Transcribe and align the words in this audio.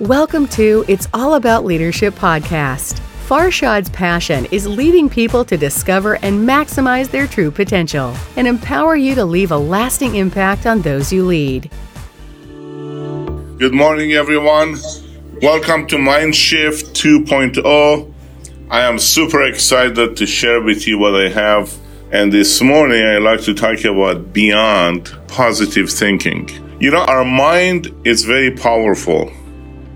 Welcome 0.00 0.48
to 0.48 0.84
It's 0.88 1.06
All 1.14 1.34
About 1.34 1.64
Leadership 1.64 2.14
podcast. 2.14 3.00
Farshad's 3.28 3.88
passion 3.90 4.44
is 4.46 4.66
leading 4.66 5.08
people 5.08 5.44
to 5.44 5.56
discover 5.56 6.14
and 6.14 6.48
maximize 6.48 7.08
their 7.12 7.28
true 7.28 7.52
potential 7.52 8.12
and 8.36 8.48
empower 8.48 8.96
you 8.96 9.14
to 9.14 9.24
leave 9.24 9.52
a 9.52 9.56
lasting 9.56 10.16
impact 10.16 10.66
on 10.66 10.82
those 10.82 11.12
you 11.12 11.24
lead. 11.24 11.70
Good 13.56 13.72
morning, 13.72 14.14
everyone. 14.14 14.78
Welcome 15.40 15.86
to 15.86 15.96
Mindshift 15.96 16.90
2.0. 16.92 18.12
I 18.70 18.80
am 18.80 18.98
super 18.98 19.44
excited 19.44 20.16
to 20.16 20.26
share 20.26 20.60
with 20.60 20.88
you 20.88 20.98
what 20.98 21.14
I 21.14 21.28
have. 21.28 21.72
And 22.10 22.32
this 22.32 22.60
morning, 22.60 23.00
I'd 23.00 23.18
like 23.18 23.42
to 23.42 23.54
talk 23.54 23.84
about 23.84 24.32
beyond 24.32 25.16
positive 25.28 25.88
thinking. 25.88 26.50
You 26.80 26.90
know, 26.90 27.04
our 27.04 27.24
mind 27.24 27.94
is 28.04 28.24
very 28.24 28.50
powerful. 28.50 29.30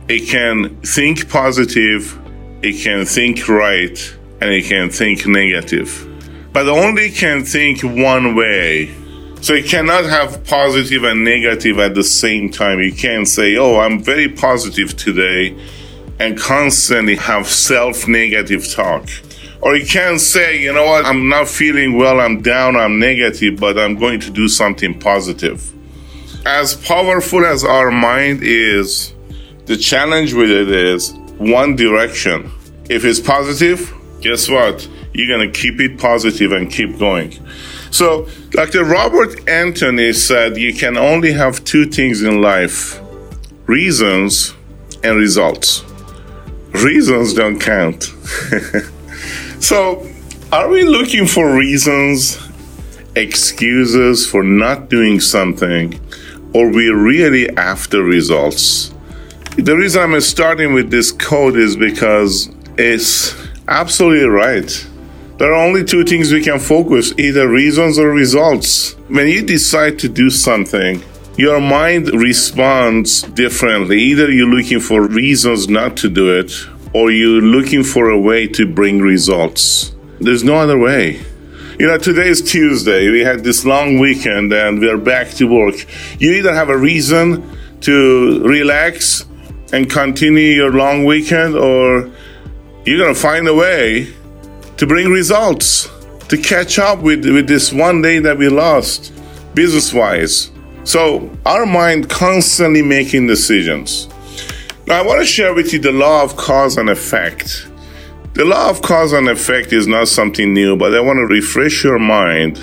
It 0.09 0.27
can 0.29 0.81
think 0.81 1.29
positive, 1.29 2.19
it 2.63 2.83
can 2.83 3.05
think 3.05 3.47
right, 3.47 4.17
and 4.41 4.51
it 4.51 4.65
can 4.65 4.89
think 4.89 5.27
negative. 5.27 6.07
But 6.53 6.67
only 6.67 7.11
can 7.11 7.45
think 7.45 7.83
one 7.83 8.35
way. 8.35 8.91
So 9.43 9.55
you 9.55 9.63
cannot 9.63 10.05
have 10.05 10.45
positive 10.45 11.05
and 11.05 11.25
negative 11.25 11.79
at 11.79 11.95
the 11.95 12.03
same 12.03 12.51
time. 12.51 12.81
You 12.81 12.93
can't 12.93 13.29
say, 13.29 13.57
oh, 13.57 13.79
I'm 13.79 14.03
very 14.03 14.29
positive 14.29 14.97
today 14.97 15.57
and 16.19 16.39
constantly 16.39 17.17
have 17.17 17.47
self 17.47 18.09
negative 18.09 18.67
talk. 18.73 19.09
Or 19.61 19.77
you 19.77 19.87
can't 19.87 20.21
say, 20.21 20.61
you 20.63 20.73
know 20.73 20.87
what, 20.87 21.05
I'm 21.05 21.29
not 21.29 21.49
feeling 21.49 21.99
well, 21.99 22.19
I'm 22.21 22.41
down, 22.41 22.77
I'm 22.77 22.99
negative, 22.99 23.59
but 23.61 23.79
I'm 23.79 23.97
going 23.97 24.21
to 24.21 24.31
do 24.31 24.49
something 24.49 24.99
positive. 24.99 25.73
As 26.47 26.75
powerful 26.75 27.45
as 27.45 27.65
our 27.65 27.91
mind 27.91 28.41
is, 28.43 29.13
the 29.69 29.77
challenge 29.77 30.33
with 30.33 30.51
it 30.51 30.71
is 30.71 31.13
one 31.37 31.77
direction. 31.77 32.51
If 32.89 33.05
it's 33.05 33.21
positive, 33.21 33.93
guess 34.23 34.49
what? 34.49 34.89
You're 35.13 35.29
going 35.29 35.53
to 35.53 35.61
keep 35.61 35.79
it 35.79 35.99
positive 35.99 36.53
and 36.53 36.71
keep 36.71 36.99
going. 36.99 37.39
So, 37.91 38.29
Dr. 38.49 38.85
Robert 38.85 39.47
Anthony 39.47 40.15
said 40.15 40.57
you 40.57 40.73
can 40.73 40.97
only 40.97 41.33
have 41.33 41.65
two 41.65 41.85
things 41.85 42.23
in 42.23 42.41
life 42.41 42.99
reasons 43.67 44.55
and 45.05 45.19
results. 45.19 45.85
Reasons 46.71 47.35
don't 47.35 47.59
count. 47.59 48.05
so, 49.61 50.09
are 50.51 50.69
we 50.71 50.85
looking 50.85 51.27
for 51.27 51.55
reasons, 51.55 52.39
excuses 53.15 54.27
for 54.27 54.43
not 54.43 54.89
doing 54.89 55.21
something, 55.21 56.01
or 56.55 56.71
we 56.71 56.89
really 56.89 57.51
after 57.57 58.03
results? 58.03 58.95
The 59.59 59.77
reason 59.77 60.15
I'm 60.15 60.21
starting 60.21 60.73
with 60.73 60.89
this 60.89 61.11
code 61.11 61.57
is 61.57 61.75
because 61.75 62.49
it's 62.79 63.35
absolutely 63.67 64.29
right. 64.29 64.87
There 65.39 65.53
are 65.53 65.67
only 65.67 65.83
two 65.85 66.05
things 66.05 66.33
we 66.33 66.45
can 66.45 66.61
focus 66.61 67.13
either 67.19 67.49
reasons 67.49 67.99
or 67.99 68.11
results. 68.11 68.93
When 69.09 69.27
you 69.27 69.45
decide 69.45 69.99
to 69.99 70.09
do 70.09 70.31
something, 70.31 71.03
your 71.37 71.61
mind 71.61 72.09
responds 72.13 73.23
differently. 73.23 74.01
Either 74.01 74.31
you're 74.31 74.47
looking 74.47 74.79
for 74.79 75.03
reasons 75.03 75.69
not 75.69 75.97
to 75.99 76.09
do 76.09 76.39
it, 76.39 76.53
or 76.95 77.11
you're 77.11 77.43
looking 77.43 77.83
for 77.83 78.11
a 78.11 78.19
way 78.19 78.47
to 78.47 78.65
bring 78.65 79.01
results. 79.01 79.93
There's 80.21 80.45
no 80.45 80.55
other 80.55 80.79
way. 80.79 81.21
You 81.81 81.89
know, 81.89 81.99
today 81.99 82.29
is 82.29 82.49
Tuesday. 82.49 83.09
We 83.11 83.21
had 83.21 83.43
this 83.43 83.65
long 83.65 83.99
weekend 83.99 84.53
and 84.53 84.79
we're 84.79 84.99
back 84.99 85.31
to 85.33 85.47
work. 85.47 85.85
You 86.21 86.31
either 86.35 86.55
have 86.55 86.69
a 86.69 86.79
reason 86.79 87.59
to 87.81 88.41
relax 88.45 89.25
and 89.73 89.91
continue 89.91 90.55
your 90.55 90.73
long 90.73 91.05
weekend, 91.05 91.57
or 91.57 92.11
you're 92.85 92.99
going 92.99 93.15
to 93.15 93.21
find 93.21 93.47
a 93.49 93.55
way 93.55 94.13
to 94.77 94.87
bring 94.87 95.11
results, 95.11 95.89
to 96.29 96.39
catch 96.39 96.79
up 96.79 97.01
with, 97.01 97.25
with 97.25 97.49
this 97.49 97.73
one 97.73 98.01
day 98.03 98.19
that 98.19 98.39
we 98.39 98.49
lost 98.49 99.13
business 99.55 99.93
wise. 99.93 100.51
So, 100.85 101.31
our 101.45 101.67
mind 101.67 102.09
constantly 102.09 102.81
making 102.83 103.27
decisions. 103.27 104.09
Now, 104.87 105.01
I 105.01 105.03
want 105.03 105.21
to 105.21 105.27
share 105.27 105.53
with 105.53 105.73
you 105.73 105.79
the 105.79 105.93
law 105.93 106.23
of 106.23 106.37
cause 106.37 106.79
and 106.79 106.89
effect. 106.89 107.69
The 108.35 108.45
law 108.45 108.71
of 108.71 108.81
cause 108.81 109.13
and 109.13 109.29
effect 109.29 109.73
is 109.73 109.87
not 109.87 110.09
something 110.09 110.55
new, 110.55 110.77
but 110.77 110.95
I 110.95 111.01
want 111.01 111.17
to 111.19 111.27
refresh 111.27 111.85
your 111.85 111.99
mind 111.99 112.59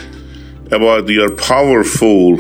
about 0.72 1.08
your 1.08 1.36
powerful 1.36 2.38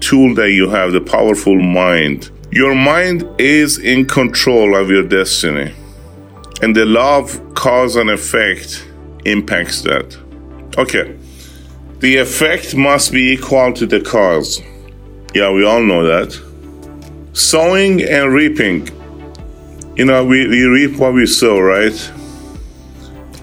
tool 0.00 0.34
that 0.34 0.50
you 0.50 0.68
have, 0.70 0.92
the 0.92 1.00
powerful 1.00 1.60
mind. 1.60 2.30
Your 2.50 2.74
mind 2.74 3.28
is 3.38 3.76
in 3.76 4.06
control 4.06 4.74
of 4.74 4.88
your 4.88 5.02
destiny, 5.02 5.74
and 6.62 6.74
the 6.74 6.86
law 6.86 7.18
of 7.18 7.54
cause 7.54 7.94
and 7.94 8.08
effect 8.08 8.88
impacts 9.26 9.82
that. 9.82 10.16
Okay, 10.78 11.14
the 11.98 12.16
effect 12.16 12.74
must 12.74 13.12
be 13.12 13.32
equal 13.32 13.74
to 13.74 13.84
the 13.84 14.00
cause. 14.00 14.62
Yeah, 15.34 15.52
we 15.52 15.66
all 15.66 15.82
know 15.82 16.06
that. 16.06 16.32
Sowing 17.34 18.02
and 18.02 18.32
reaping. 18.32 18.88
You 19.94 20.06
know, 20.06 20.24
we, 20.24 20.48
we 20.48 20.62
reap 20.64 20.98
what 20.98 21.12
we 21.12 21.26
sow, 21.26 21.60
right? 21.60 22.12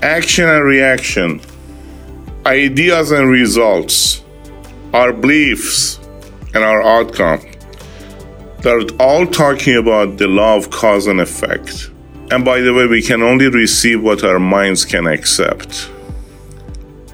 Action 0.01 0.49
and 0.49 0.65
reaction. 0.65 1.41
Ideas 2.44 3.11
and 3.11 3.29
results. 3.29 4.23
Our 4.94 5.13
beliefs 5.13 5.99
and 6.55 6.63
our 6.63 6.81
outcome 6.81 7.41
they're 8.65 8.81
all 8.99 9.27
talking 9.27 9.77
about 9.77 10.17
the 10.17 10.27
law 10.27 10.55
of 10.55 10.71
cause 10.71 11.05
and 11.05 11.21
effect. 11.21 11.91
And 12.31 12.43
by 12.43 12.61
the 12.61 12.73
way, 12.73 12.87
we 12.87 13.03
can 13.03 13.21
only 13.21 13.47
receive 13.47 14.01
what 14.01 14.23
our 14.23 14.39
minds 14.39 14.85
can 14.85 15.05
accept. 15.05 15.91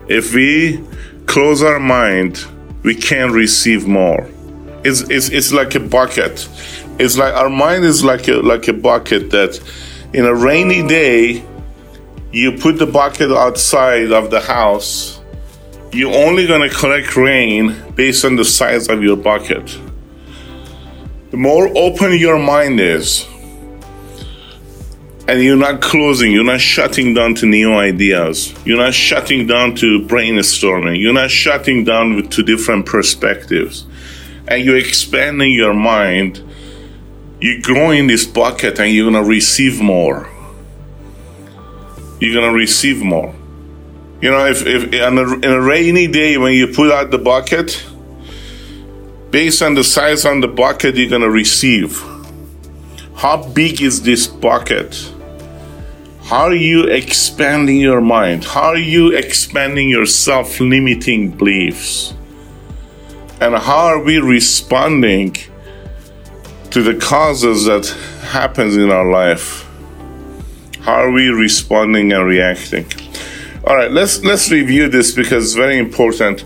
If 0.07 0.34
we 0.34 0.81
close 1.25 1.62
our 1.62 1.78
mind, 1.78 2.45
we 2.84 2.95
can't 2.95 3.34
receive 3.34 3.85
more. 3.85 4.29
It's, 4.85 5.01
it's, 5.09 5.28
it's 5.28 5.51
like 5.51 5.75
a 5.75 5.81
bucket. 5.81 6.47
It's 6.97 7.17
like 7.17 7.34
our 7.34 7.50
mind 7.50 7.83
is 7.83 8.01
like 8.01 8.29
a, 8.29 8.35
like 8.35 8.69
a 8.69 8.73
bucket 8.73 9.31
that 9.31 9.59
in 10.13 10.23
a 10.23 10.33
rainy 10.33 10.88
day, 10.88 11.44
you 12.31 12.53
put 12.53 12.79
the 12.79 12.88
bucket 12.88 13.29
outside 13.29 14.13
of 14.13 14.31
the 14.31 14.39
house. 14.39 15.19
You're 15.91 16.16
only 16.16 16.47
going 16.47 16.69
to 16.69 16.73
collect 16.73 17.18
rain 17.18 17.75
based 17.95 18.23
on 18.23 18.38
the 18.38 18.45
size 18.45 18.88
of 18.88 19.03
your 19.03 19.18
bucket 19.18 19.78
the 21.31 21.38
more 21.38 21.72
open 21.78 22.18
your 22.18 22.38
mind 22.38 22.80
is, 22.80 23.25
and 25.28 25.42
you're 25.42 25.56
not 25.56 25.81
closing, 25.81 26.34
you're 26.34 26.44
not 26.44 26.59
shutting 26.59 27.14
down 27.14 27.36
to 27.36 27.46
new 27.46 27.74
ideas, 27.74 28.53
you're 28.66 28.78
not 28.78 28.94
shutting 28.94 29.47
down 29.47 29.74
to 29.75 30.02
brainstorming, 30.02 31.00
you're 31.00 31.14
not 31.14 31.31
shutting 31.31 31.86
down 31.86 32.28
to 32.30 32.44
different 32.44 32.86
perspectives, 32.86 33.86
and 34.47 34.66
you're 34.66 34.78
expanding 34.78 35.53
your 35.53 35.74
mind, 35.74 36.44
you 37.40 37.62
grow 37.62 37.92
in 37.92 38.08
this 38.08 38.25
bucket 38.25 38.78
and 38.80 38.94
you're 38.94 39.09
gonna 39.09 39.25
receive 39.25 39.81
more. 39.81 40.30
You're 42.19 42.36
gonna 42.36 42.53
receive 42.53 43.02
more. 43.02 43.34
You 44.22 44.31
know, 44.31 44.46
if, 44.46 44.66
if 44.68 44.92
a, 44.94 45.08
in 45.08 45.44
a 45.46 45.62
rainy 45.62 46.08
day 46.08 46.38
when 46.38 46.53
you 46.53 46.68
put 46.68 46.92
out 46.92 47.09
the 47.09 47.18
bucket, 47.18 47.84
based 49.31 49.62
on 49.62 49.74
the 49.75 49.84
size 49.84 50.25
on 50.25 50.42
the 50.42 50.47
bucket 50.47 50.96
you're 50.96 51.09
going 51.09 51.22
to 51.22 51.31
receive. 51.31 51.97
How 53.16 53.47
big 53.53 53.81
is 53.81 54.03
this 54.03 54.28
bucket? 54.28 55.12
How 56.24 56.44
are 56.44 56.56
you 56.56 56.84
expanding 56.84 57.78
your 57.78 58.02
mind? 58.02 58.44
How 58.44 58.69
are 58.69 58.78
you 58.78 59.12
expanding 59.16 59.90
your 59.90 60.06
self 60.06 60.59
limiting 60.59 61.31
beliefs? 61.31 62.14
And 63.40 63.56
how 63.56 63.86
are 63.88 64.03
we 64.03 64.19
responding 64.19 65.36
to 66.69 66.84
the 66.84 66.96
causes 66.96 67.66
that 67.66 67.88
happens 68.30 68.78
in 68.78 68.92
our 68.92 69.10
life? 69.10 69.68
How 70.81 71.04
are 71.04 71.12
we 71.12 71.28
responding 71.30 72.13
and 72.13 72.25
reacting? 72.25 72.86
All 73.66 73.75
right, 73.75 73.92
let's 73.92 74.24
let's 74.24 74.50
review 74.50 74.88
this 74.89 75.12
because 75.12 75.45
it's 75.45 75.54
very 75.54 75.78
important. 75.78 76.44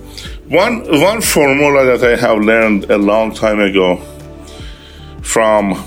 One 0.48 0.86
one 1.02 1.22
formula 1.22 1.98
that 1.98 2.04
I 2.04 2.16
have 2.18 2.38
learned 2.38 2.92
a 2.92 3.00
long 3.00 3.34
time 3.34 3.60
ago 3.60 3.98
from 5.24 5.84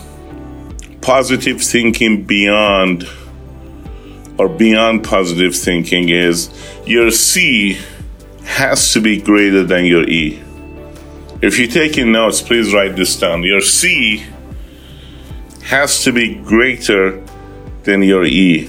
positive 1.01 1.63
thinking 1.63 2.25
beyond 2.25 3.09
or 4.37 4.49
beyond 4.49 5.05
positive 5.05 5.55
thinking 5.55 6.09
is 6.09 6.51
your 6.85 7.13
C 7.13 7.79
has 8.43 8.93
to 8.95 9.01
be 9.01 9.21
greater 9.21 9.63
than 9.63 9.85
your 9.85 10.03
E. 10.09 10.43
If 11.41 11.57
you're 11.57 11.69
taking 11.69 12.11
notes, 12.11 12.43
please 12.43 12.75
write 12.75 12.97
this 12.97 13.17
down. 13.17 13.45
Your 13.45 13.61
C 13.61 14.27
has 15.67 16.03
to 16.03 16.11
be 16.11 16.35
greater 16.35 17.25
than 17.85 18.03
your 18.03 18.25
E. 18.25 18.69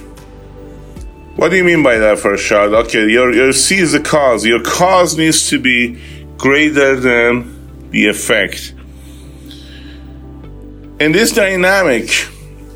What 1.40 1.52
do 1.52 1.56
you 1.56 1.64
mean 1.64 1.82
by 1.82 1.96
that, 1.96 2.18
Farshad? 2.18 2.74
Okay, 2.84 3.08
your, 3.08 3.32
your 3.32 3.54
C 3.54 3.78
is 3.78 3.92
the 3.92 4.00
cause. 4.00 4.44
Your 4.44 4.62
cause 4.62 5.16
needs 5.16 5.48
to 5.48 5.58
be 5.58 5.98
greater 6.36 6.96
than 6.96 7.88
the 7.90 8.08
effect. 8.08 8.74
In 11.00 11.12
this 11.12 11.32
dynamic, 11.32 12.08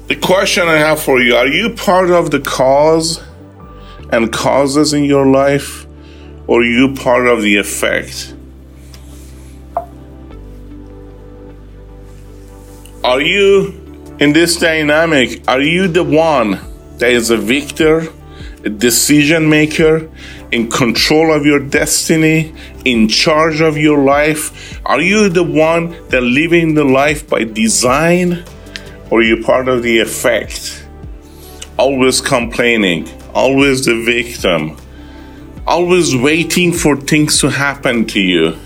the 0.07 0.17
question 0.17 0.67
I 0.67 0.79
have 0.79 0.99
for 0.99 1.21
you 1.21 1.37
are 1.37 1.47
you 1.47 1.75
part 1.75 2.11
of 2.11 2.31
the 2.31 2.41
cause 2.41 3.23
and 4.11 4.33
causes 4.33 4.95
in 4.95 5.05
your 5.05 5.27
life, 5.27 5.87
or 6.47 6.63
are 6.63 6.65
you 6.65 6.95
part 6.95 7.27
of 7.27 7.43
the 7.43 7.59
effect? 7.59 8.35
Are 13.05 13.21
you 13.21 14.15
in 14.21 14.33
this 14.33 14.59
dynamic? 14.59 15.47
Are 15.49 15.61
you 15.61 15.87
the 15.87 16.03
one 16.03 16.53
that 16.97 17.11
is 17.11 17.29
a 17.29 17.37
victor, 17.37 18.11
decision 18.71 19.49
maker, 19.49 20.11
in 20.51 20.71
control 20.71 21.33
of 21.33 21.45
your 21.45 21.59
destiny, 21.59 22.55
in 22.85 23.09
charge 23.09 23.61
of 23.61 23.77
your 23.77 23.99
life? 23.99 24.81
Are 24.87 25.01
you 25.01 25.29
the 25.29 25.43
one 25.43 25.91
that 26.09 26.23
living 26.23 26.75
the 26.75 26.85
life 26.85 27.29
by 27.29 27.45
design, 27.45 28.45
or 29.11 29.21
are 29.21 29.23
you 29.23 29.43
part 29.43 29.69
of 29.69 29.83
the 29.83 29.99
effect? 29.99 30.87
Always 31.79 32.21
complaining, 32.21 33.09
always 33.35 33.85
the 33.85 34.01
victim, 34.03 34.77
always 35.67 36.15
waiting 36.15 36.73
for 36.73 36.97
things 36.97 37.41
to 37.41 37.49
happen 37.49 38.07
to 38.07 38.21
you. 38.21 38.57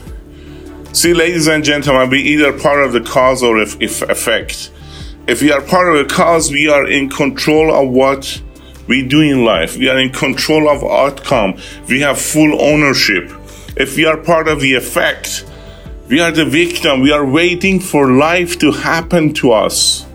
See, 0.93 1.15
ladies 1.15 1.47
and 1.47 1.63
gentlemen, 1.63 2.11
be 2.11 2.21
either 2.21 2.59
part 2.59 2.85
of 2.85 2.93
the 2.93 3.01
cause 3.01 3.43
or 3.43 3.61
if, 3.61 3.81
if 3.81 4.03
effect. 4.03 4.71
If 5.27 5.43
we 5.43 5.53
are 5.53 5.61
part 5.61 5.95
of 5.95 6.09
the 6.09 6.13
cause, 6.13 6.51
we 6.51 6.69
are 6.69 6.87
in 6.87 7.11
control 7.11 7.73
of 7.73 7.91
what 7.91 8.43
we 8.89 9.07
do 9.07 9.21
in 9.21 9.45
life. 9.45 9.77
We 9.77 9.89
are 9.89 9.99
in 9.99 10.11
control 10.11 10.69
of 10.69 10.83
outcome. 10.83 11.59
We 11.89 12.01
have 12.01 12.21
full 12.21 12.61
ownership. 12.61 13.31
If 13.77 13.97
we 13.97 14.07
are 14.07 14.17
part 14.17 14.49
of 14.49 14.61
the 14.61 14.75
effect, 14.75 15.45
we 16.09 16.21
are 16.21 16.33
the 16.33 16.47
victim. 16.47 17.03
We 17.03 17.13
are 17.13 17.25
waiting 17.25 17.81
for 17.81 18.11
life 18.11 18.59
to 18.61 18.73
happen 18.73 19.35
to 19.35 19.53
us. 19.53 20.07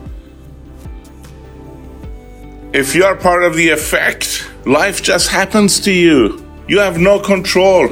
If 2.72 2.96
you 2.96 3.04
are 3.04 3.14
part 3.14 3.44
of 3.44 3.54
the 3.54 3.70
effect, 3.70 4.50
life 4.66 5.00
just 5.02 5.28
happens 5.28 5.78
to 5.80 5.92
you. 5.92 6.44
You 6.66 6.80
have 6.80 6.98
no 6.98 7.20
control. 7.20 7.88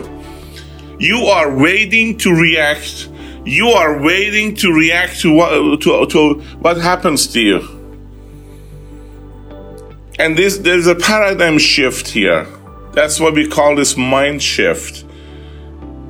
You 0.98 1.26
are 1.26 1.56
waiting 1.56 2.18
to 2.18 2.30
react. 2.34 3.08
You 3.44 3.68
are 3.68 4.02
waiting 4.02 4.56
to 4.56 4.72
react 4.72 5.20
to 5.20 5.32
what, 5.32 5.80
to, 5.82 6.06
to 6.06 6.34
what 6.58 6.78
happens 6.78 7.28
to 7.28 7.40
you. 7.40 7.81
And 10.18 10.36
this, 10.36 10.58
there's 10.58 10.86
a 10.86 10.94
paradigm 10.94 11.58
shift 11.58 12.08
here. 12.08 12.46
That's 12.92 13.18
what 13.18 13.34
we 13.34 13.48
call 13.48 13.76
this 13.76 13.96
mind 13.96 14.42
shift. 14.42 15.04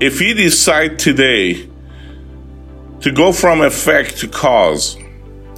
If 0.01 0.21
you 0.21 0.35
decide 0.35 0.99
today 0.99 1.69
to 3.01 3.13
go 3.13 3.33
from 3.33 3.61
effect 3.61 4.19
to 4.19 4.29
cause, 4.29 4.97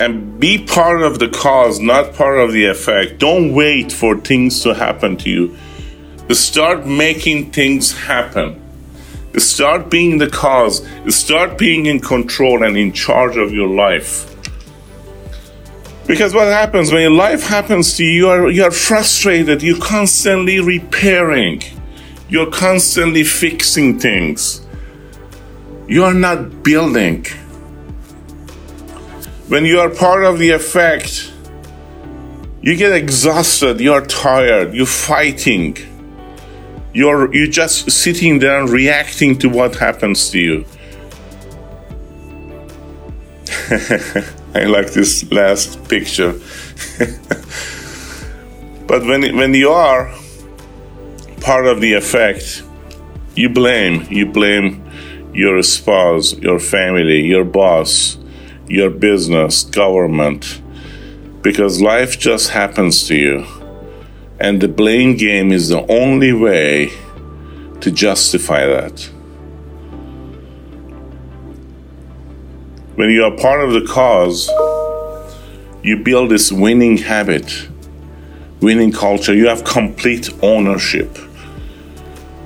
and 0.00 0.40
be 0.40 0.64
part 0.64 1.02
of 1.02 1.18
the 1.18 1.28
cause, 1.28 1.78
not 1.78 2.14
part 2.14 2.38
of 2.38 2.52
the 2.52 2.66
effect. 2.66 3.18
Don't 3.18 3.54
wait 3.54 3.92
for 3.92 4.18
things 4.18 4.62
to 4.62 4.74
happen 4.74 5.16
to 5.18 5.30
you. 5.30 5.56
Start 6.30 6.86
making 6.86 7.52
things 7.52 7.92
happen. 7.92 8.60
Start 9.36 9.90
being 9.90 10.18
the 10.18 10.28
cause. 10.28 10.86
Start 11.08 11.58
being 11.58 11.86
in 11.86 12.00
control 12.00 12.64
and 12.64 12.76
in 12.76 12.92
charge 12.92 13.36
of 13.36 13.52
your 13.52 13.68
life. 13.68 14.33
Because 16.06 16.34
what 16.34 16.48
happens 16.48 16.92
when 16.92 17.16
life 17.16 17.44
happens 17.44 17.96
to 17.96 18.04
you, 18.04 18.10
you 18.10 18.28
are, 18.28 18.50
you 18.50 18.64
are 18.64 18.70
frustrated. 18.70 19.62
You're 19.62 19.80
constantly 19.80 20.60
repairing. 20.60 21.62
You're 22.28 22.50
constantly 22.50 23.24
fixing 23.24 23.98
things. 23.98 24.66
You 25.86 26.04
are 26.04 26.14
not 26.14 26.62
building 26.62 27.26
when 29.48 29.66
you 29.66 29.78
are 29.78 29.90
part 29.90 30.24
of 30.24 30.38
the 30.38 30.50
effect, 30.50 31.30
you 32.62 32.76
get 32.76 32.92
exhausted, 32.92 33.78
you're 33.78 34.04
tired, 34.06 34.74
you're 34.74 34.86
fighting. 34.86 35.76
You're 36.94 37.34
you're 37.34 37.50
just 37.50 37.90
sitting 37.90 38.38
there 38.38 38.60
and 38.60 38.70
reacting 38.70 39.38
to 39.40 39.48
what 39.48 39.76
happens 39.76 40.30
to 40.30 40.38
you. 40.38 40.64
I 44.54 44.64
like 44.64 44.92
this 44.92 45.30
last 45.32 45.88
picture. 45.88 46.32
but 48.86 49.02
when 49.06 49.36
when 49.36 49.54
you 49.54 49.70
are 49.70 50.14
part 51.40 51.66
of 51.66 51.80
the 51.80 51.94
effect, 51.94 52.62
you 53.34 53.48
blame. 53.48 54.06
You 54.10 54.26
blame 54.26 54.84
your 55.32 55.62
spouse, 55.62 56.34
your 56.34 56.58
family, 56.58 57.22
your 57.22 57.44
boss, 57.44 58.18
your 58.68 58.90
business, 58.90 59.64
government, 59.64 60.60
because 61.42 61.80
life 61.80 62.18
just 62.18 62.50
happens 62.50 63.06
to 63.08 63.16
you. 63.16 63.46
And 64.38 64.60
the 64.60 64.68
blame 64.68 65.16
game 65.16 65.52
is 65.52 65.68
the 65.68 65.86
only 65.90 66.32
way 66.32 66.92
to 67.80 67.90
justify 67.90 68.66
that. 68.66 69.10
When 72.96 73.10
you 73.10 73.24
are 73.24 73.36
part 73.36 73.60
of 73.60 73.72
the 73.72 73.86
cause, 73.86 74.48
you 75.82 76.02
build 76.02 76.30
this 76.30 76.52
winning 76.52 76.98
habit, 76.98 77.68
winning 78.60 78.92
culture. 78.92 79.34
You 79.34 79.48
have 79.48 79.64
complete 79.64 80.30
ownership. 80.42 81.18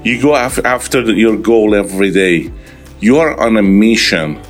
You 0.04 0.20
go 0.20 0.34
after 0.34 1.02
your 1.12 1.36
goal 1.36 1.74
every 1.74 2.10
day. 2.10 2.52
You 3.00 3.18
are 3.18 3.38
on 3.38 3.56
a 3.56 3.62
mission 3.62 4.42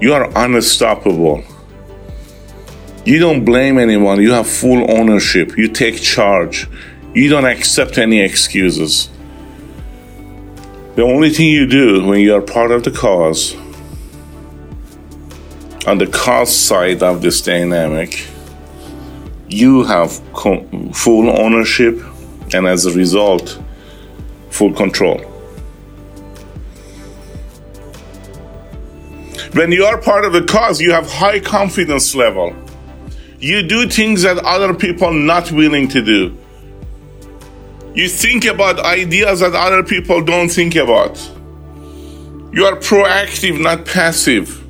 you 0.00 0.14
are 0.14 0.30
unstoppable. 0.36 1.42
You 3.04 3.18
don't 3.18 3.44
blame 3.44 3.78
anyone. 3.78 4.22
You 4.22 4.32
have 4.32 4.46
full 4.48 4.88
ownership. 4.88 5.58
You 5.58 5.66
take 5.66 6.00
charge. 6.00 6.68
You 7.14 7.28
don't 7.28 7.46
accept 7.46 7.98
any 7.98 8.20
excuses. 8.20 9.08
The 10.94 11.02
only 11.02 11.30
thing 11.30 11.46
you 11.46 11.66
do 11.66 12.06
when 12.06 12.20
you 12.20 12.32
are 12.34 12.40
part 12.40 12.70
of 12.70 12.84
the 12.84 12.92
cause, 12.92 13.56
on 15.88 15.96
the 15.96 16.06
cause 16.06 16.54
side 16.54 17.02
of 17.02 17.22
this 17.22 17.40
dynamic, 17.40 18.28
you 19.48 19.84
have 19.84 20.12
full 20.94 21.30
ownership 21.40 21.98
and 22.52 22.66
as 22.66 22.84
a 22.84 22.92
result, 22.92 23.58
full 24.50 24.74
control. 24.74 25.18
When 29.54 29.72
you 29.72 29.86
are 29.86 29.98
part 29.98 30.26
of 30.26 30.34
the 30.34 30.44
cause, 30.44 30.78
you 30.78 30.92
have 30.92 31.10
high 31.10 31.40
confidence 31.40 32.14
level. 32.14 32.54
You 33.40 33.62
do 33.62 33.88
things 33.88 34.22
that 34.22 34.36
other 34.38 34.74
people 34.74 35.10
not 35.10 35.50
willing 35.50 35.88
to 35.88 36.02
do. 36.02 36.36
You 37.94 38.08
think 38.08 38.44
about 38.44 38.78
ideas 38.80 39.40
that 39.40 39.54
other 39.54 39.82
people 39.82 40.22
don't 40.22 40.50
think 40.50 40.76
about. 40.76 41.16
You 42.52 42.66
are 42.66 42.76
proactive, 42.76 43.58
not 43.58 43.86
passive. 43.86 44.67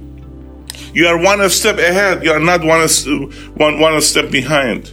You 0.93 1.07
are 1.07 1.19
one 1.23 1.49
step 1.51 1.79
ahead. 1.79 2.25
You 2.25 2.33
are 2.33 2.41
not 2.41 2.65
one, 2.65 2.89
one, 3.55 3.81
one 3.81 4.01
step 4.01 4.31
behind. 4.31 4.93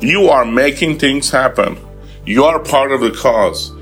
You 0.00 0.28
are 0.28 0.44
making 0.44 0.98
things 0.98 1.30
happen. 1.30 1.78
You 2.24 2.44
are 2.44 2.58
part 2.58 2.92
of 2.92 3.00
the 3.00 3.10
cause. 3.10 3.72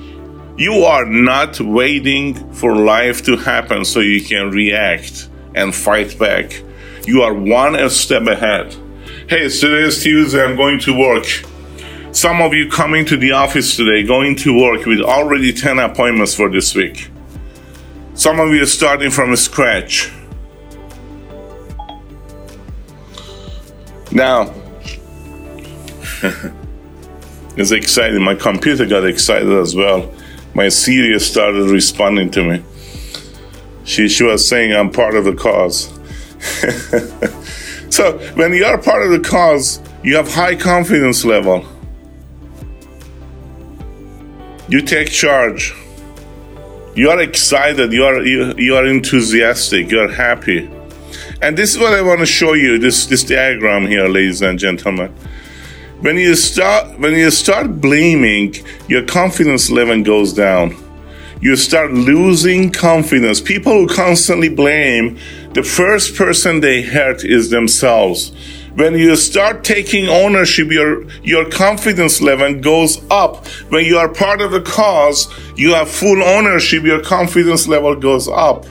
You 0.57 0.85
are 0.85 1.05
not 1.05 1.61
waiting 1.61 2.35
for 2.53 2.75
life 2.75 3.25
to 3.27 3.37
happen 3.37 3.85
so 3.85 4.01
you 4.01 4.21
can 4.21 4.51
react 4.51 5.29
and 5.55 5.75
fight 5.75 6.19
back. 6.19 6.63
You 7.07 7.23
are 7.23 7.33
one 7.33 7.89
step 7.91 8.27
ahead. 8.27 8.75
Hey, 9.29 9.49
today 9.49 9.87
is 9.87 10.03
Tuesday. 10.03 10.43
I'm 10.43 10.57
going 10.57 10.81
to 10.81 10.99
work. 10.99 11.27
Some 12.13 12.41
of 12.41 12.55
you 12.55 12.69
coming 12.69 13.05
to 13.05 13.17
the 13.17 13.33
office 13.33 13.77
today, 13.77 14.03
going 14.03 14.35
to 14.37 14.59
work 14.59 14.87
with 14.87 15.01
already 15.01 15.53
10 15.53 15.79
appointments 15.79 16.35
for 16.35 16.51
this 16.51 16.75
week. 16.75 17.11
Some 18.15 18.41
of 18.41 18.49
you 18.53 18.63
are 18.63 18.67
starting 18.67 19.11
from 19.11 19.37
scratch. 19.37 20.11
Now, 24.13 24.55
it's 27.57 27.71
exciting. 27.71 28.23
My 28.23 28.35
computer 28.35 28.87
got 28.87 29.07
excited 29.07 29.53
as 29.53 29.75
well 29.75 30.13
my 30.59 30.69
Siri 30.69 31.19
started 31.21 31.71
responding 31.71 32.31
to 32.33 32.43
me. 32.43 32.65
She, 33.85 34.09
she 34.09 34.25
was 34.25 34.49
saying, 34.49 34.75
I'm 34.75 34.91
part 34.91 35.15
of 35.15 35.25
the 35.25 35.35
cause. 35.35 35.87
so 37.95 38.19
when 38.35 38.53
you 38.53 38.65
are 38.65 38.77
part 38.77 39.05
of 39.05 39.11
the 39.11 39.21
cause, 39.21 39.81
you 40.03 40.17
have 40.17 40.33
high 40.33 40.57
confidence 40.57 41.25
level. 41.25 41.65
You 44.69 44.83
take 44.83 45.11
charge. 45.11 45.75
You 46.97 47.11
are 47.11 47.21
excited. 47.21 47.93
You 47.93 48.05
are 48.05 48.23
you, 48.23 48.55
you 48.59 48.75
are 48.75 48.85
enthusiastic. 48.85 49.93
You 49.93 50.01
are 50.01 50.09
happy. 50.09 50.69
And 51.41 51.57
this 51.57 51.73
is 51.73 51.79
what 51.79 51.95
I 51.95 52.03
want 52.03 52.19
to 52.19 52.27
show 52.27 52.55
you. 52.55 52.79
This 52.79 53.07
this 53.07 53.23
diagram 53.23 53.87
here, 53.87 54.09
ladies 54.09 54.43
and 54.43 54.59
gentlemen. 54.59 55.15
When 56.01 56.17
you 56.17 56.35
start 56.35 56.99
when 56.99 57.13
you 57.13 57.31
start 57.31 57.81
blaming, 57.81 58.57
your 58.89 59.05
confidence 59.05 59.71
level 59.71 60.03
goes 60.03 60.33
down. 60.33 60.77
You 61.41 61.55
start 61.55 61.93
losing 61.93 62.73
confidence. 62.73 63.41
People 63.41 63.73
who 63.73 63.87
constantly 63.87 64.49
blame, 64.49 65.17
the 65.53 65.63
first 65.63 66.17
person 66.17 66.59
they 66.59 66.83
hurt 66.83 67.25
is 67.25 67.51
themselves. 67.51 68.33
When 68.75 68.95
you 68.95 69.15
start 69.15 69.63
taking 69.63 70.09
ownership, 70.09 70.73
your, 70.73 71.09
your 71.23 71.49
confidence 71.49 72.21
level 72.21 72.55
goes 72.61 73.01
up. 73.11 73.47
When 73.69 73.85
you 73.85 73.99
are 73.99 74.09
part 74.09 74.41
of 74.41 74.51
the 74.51 74.61
cause, 74.61 75.29
you 75.57 75.75
have 75.75 75.89
full 75.89 76.23
ownership, 76.23 76.83
your 76.83 77.03
confidence 77.03 77.69
level 77.69 77.95
goes 77.95 78.27
up. 78.27 78.67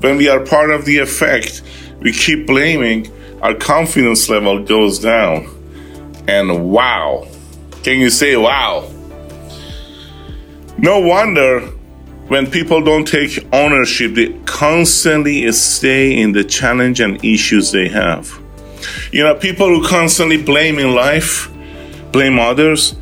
When 0.00 0.16
we 0.16 0.28
are 0.28 0.40
part 0.40 0.70
of 0.70 0.84
the 0.84 0.98
effect, 0.98 1.62
we 2.00 2.12
keep 2.12 2.46
blaming, 2.46 3.10
our 3.42 3.54
confidence 3.54 4.28
level 4.28 4.64
goes 4.64 4.98
down. 4.98 5.54
And 6.26 6.70
wow. 6.70 7.26
Can 7.82 8.00
you 8.00 8.10
say 8.10 8.36
wow? 8.36 8.90
No 10.76 11.00
wonder 11.00 11.60
when 12.28 12.50
people 12.50 12.82
don't 12.82 13.06
take 13.06 13.46
ownership, 13.52 14.14
they 14.14 14.34
constantly 14.44 15.50
stay 15.52 16.20
in 16.20 16.32
the 16.32 16.44
challenge 16.44 17.00
and 17.00 17.24
issues 17.24 17.72
they 17.72 17.88
have. 17.88 18.30
You 19.10 19.24
know, 19.24 19.34
people 19.34 19.68
who 19.68 19.86
constantly 19.86 20.42
blame 20.42 20.78
in 20.78 20.94
life, 20.94 21.50
blame 22.12 22.38
others, 22.38 22.94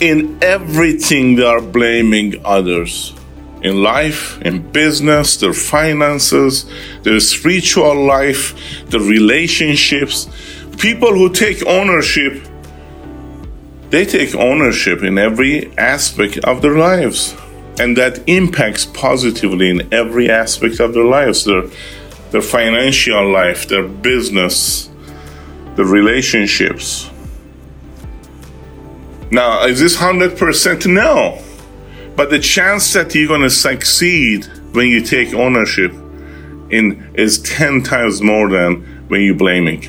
in 0.00 0.38
everything 0.42 1.34
they 1.34 1.44
are 1.44 1.60
blaming 1.60 2.40
others. 2.44 3.17
In 3.62 3.82
life, 3.82 4.40
in 4.42 4.70
business, 4.70 5.36
their 5.36 5.52
finances, 5.52 6.64
their 7.02 7.20
spiritual 7.20 8.06
life, 8.06 8.54
their 8.86 9.00
relationships. 9.00 10.28
People 10.78 11.12
who 11.12 11.32
take 11.32 11.66
ownership, 11.66 12.40
they 13.90 14.04
take 14.04 14.34
ownership 14.34 15.02
in 15.02 15.18
every 15.18 15.76
aspect 15.76 16.38
of 16.38 16.62
their 16.62 16.76
lives. 16.76 17.34
And 17.80 17.96
that 17.96 18.28
impacts 18.28 18.84
positively 18.86 19.70
in 19.70 19.92
every 19.92 20.28
aspect 20.30 20.80
of 20.80 20.94
their 20.94 21.04
lives 21.04 21.44
their, 21.44 21.62
their 22.30 22.42
financial 22.42 23.30
life, 23.30 23.68
their 23.68 23.86
business, 23.86 24.90
the 25.76 25.84
relationships. 25.84 27.08
Now, 29.30 29.64
is 29.64 29.78
this 29.78 29.96
100%? 29.96 30.92
No. 30.92 31.42
But 32.18 32.30
the 32.30 32.40
chance 32.40 32.94
that 32.94 33.14
you're 33.14 33.28
going 33.28 33.42
to 33.42 33.48
succeed 33.48 34.44
when 34.72 34.88
you 34.88 35.02
take 35.02 35.34
ownership 35.34 35.92
in 36.68 37.12
is 37.14 37.40
10 37.42 37.84
times 37.84 38.20
more 38.20 38.50
than 38.50 39.06
when 39.06 39.20
you're 39.20 39.36
blaming. 39.36 39.84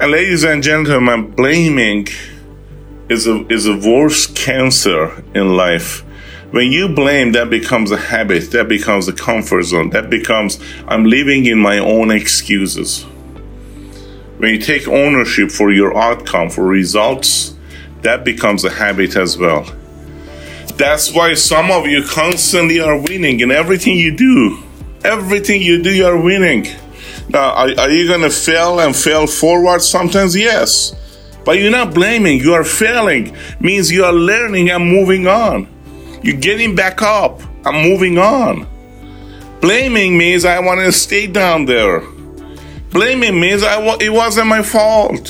And 0.00 0.10
ladies 0.10 0.42
and 0.42 0.64
gentlemen, 0.64 1.30
blaming 1.30 2.08
is 3.08 3.28
a, 3.28 3.46
is 3.46 3.68
a 3.68 3.76
worst 3.76 4.34
cancer 4.34 5.22
in 5.32 5.56
life. 5.56 6.00
When 6.50 6.72
you 6.72 6.88
blame, 6.88 7.30
that 7.32 7.50
becomes 7.50 7.92
a 7.92 7.96
habit, 7.96 8.50
that 8.50 8.66
becomes 8.66 9.06
a 9.06 9.12
comfort 9.12 9.62
zone, 9.62 9.90
that 9.90 10.10
becomes, 10.10 10.58
I'm 10.88 11.04
living 11.04 11.46
in 11.46 11.60
my 11.60 11.78
own 11.78 12.10
excuses. 12.10 13.04
When 14.38 14.52
you 14.54 14.58
take 14.58 14.88
ownership 14.88 15.52
for 15.52 15.70
your 15.70 15.96
outcome, 15.96 16.50
for 16.50 16.66
results, 16.66 17.54
that 18.02 18.24
becomes 18.24 18.64
a 18.64 18.70
habit 18.70 19.14
as 19.14 19.38
well. 19.38 19.72
That's 20.76 21.12
why 21.12 21.34
some 21.34 21.70
of 21.70 21.86
you 21.86 22.04
constantly 22.04 22.80
are 22.80 22.98
winning 22.98 23.40
in 23.40 23.50
everything 23.50 23.96
you 23.96 24.14
do. 24.14 24.62
Everything 25.04 25.62
you 25.62 25.82
do, 25.82 25.90
you're 25.90 26.20
winning. 26.20 26.66
Now, 27.30 27.52
are, 27.52 27.68
are 27.78 27.90
you 27.90 28.06
going 28.06 28.20
to 28.20 28.30
fail 28.30 28.80
and 28.80 28.94
fail 28.94 29.26
forward 29.26 29.80
sometimes? 29.80 30.36
Yes. 30.36 30.94
But 31.46 31.58
you're 31.58 31.70
not 31.70 31.94
blaming, 31.94 32.40
you 32.40 32.52
are 32.54 32.64
failing. 32.64 33.34
Means 33.60 33.90
you 33.90 34.04
are 34.04 34.12
learning 34.12 34.68
and 34.70 34.84
moving 34.84 35.26
on. 35.26 35.68
You're 36.22 36.36
getting 36.36 36.74
back 36.74 37.00
up 37.00 37.40
and 37.64 37.88
moving 37.88 38.18
on. 38.18 38.66
Blaming 39.60 40.18
means 40.18 40.44
I 40.44 40.58
want 40.60 40.80
to 40.80 40.92
stay 40.92 41.26
down 41.26 41.64
there. 41.64 42.00
Blaming 42.90 43.40
means 43.40 43.62
I 43.62 43.80
it 44.00 44.12
wasn't 44.12 44.48
my 44.48 44.62
fault. 44.62 45.28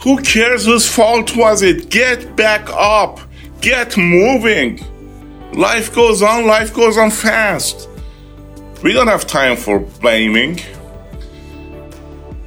Who 0.00 0.20
cares 0.22 0.64
whose 0.64 0.88
fault 0.88 1.36
was 1.36 1.62
it? 1.62 1.90
Get 1.90 2.34
back 2.36 2.68
up. 2.70 3.20
Get 3.62 3.96
moving. 3.96 4.80
Life 5.52 5.94
goes 5.94 6.20
on, 6.20 6.46
life 6.48 6.74
goes 6.74 6.98
on 6.98 7.10
fast. 7.10 7.88
We 8.82 8.92
don't 8.92 9.06
have 9.06 9.24
time 9.24 9.56
for 9.56 9.78
blaming. 9.78 10.58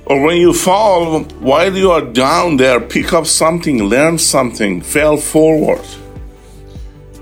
Or 0.06 0.22
when 0.22 0.36
you 0.36 0.54
fall, 0.54 1.24
while 1.40 1.74
you 1.74 1.92
are 1.92 2.02
down 2.02 2.58
there, 2.58 2.82
pick 2.82 3.14
up 3.14 3.26
something, 3.26 3.82
learn 3.82 4.18
something, 4.18 4.82
fail 4.82 5.16
forward. 5.16 5.86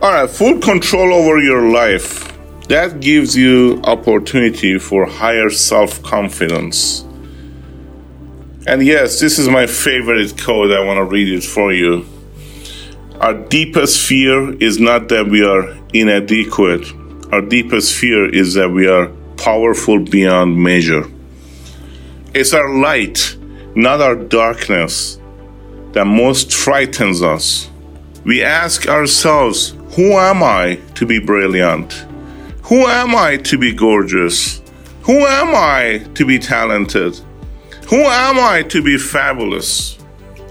All 0.01 0.11
right, 0.11 0.29
full 0.29 0.59
control 0.59 1.13
over 1.13 1.39
your 1.39 1.69
life. 1.69 2.35
That 2.69 2.99
gives 2.99 3.37
you 3.37 3.79
opportunity 3.83 4.79
for 4.79 5.05
higher 5.05 5.51
self-confidence. 5.51 7.01
And 8.65 8.83
yes, 8.83 9.19
this 9.19 9.37
is 9.37 9.47
my 9.47 9.67
favorite 9.67 10.41
quote. 10.41 10.71
I 10.71 10.83
want 10.83 10.97
to 10.97 11.05
read 11.05 11.27
it 11.27 11.43
for 11.43 11.71
you. 11.71 12.07
Our 13.21 13.33
deepest 13.33 14.01
fear 14.01 14.53
is 14.61 14.79
not 14.79 15.09
that 15.09 15.27
we 15.27 15.45
are 15.45 15.77
inadequate. 15.93 16.85
Our 17.31 17.41
deepest 17.41 17.95
fear 17.95 18.27
is 18.33 18.55
that 18.55 18.69
we 18.69 18.87
are 18.87 19.07
powerful 19.37 19.99
beyond 20.03 20.57
measure. 20.57 21.05
It's 22.33 22.53
our 22.53 22.73
light, 22.73 23.37
not 23.75 24.01
our 24.01 24.15
darkness, 24.15 25.19
that 25.91 26.05
most 26.05 26.53
frightens 26.53 27.21
us. 27.21 27.69
We 28.25 28.43
ask 28.43 28.87
ourselves, 28.87 29.75
Who 29.95 30.13
am 30.13 30.41
I 30.41 30.79
to 30.95 31.05
be 31.05 31.19
brilliant? 31.19 31.93
Who 32.63 32.87
am 32.87 33.15
I 33.15 33.37
to 33.37 33.57
be 33.57 33.73
gorgeous? 33.73 34.61
Who 35.03 35.19
am 35.25 35.53
I 35.53 36.07
to 36.15 36.25
be 36.25 36.39
talented? 36.39 37.19
Who 37.89 38.01
am 38.01 38.39
I 38.39 38.63
to 38.63 38.81
be 38.81 38.97
fabulous? 38.97 39.97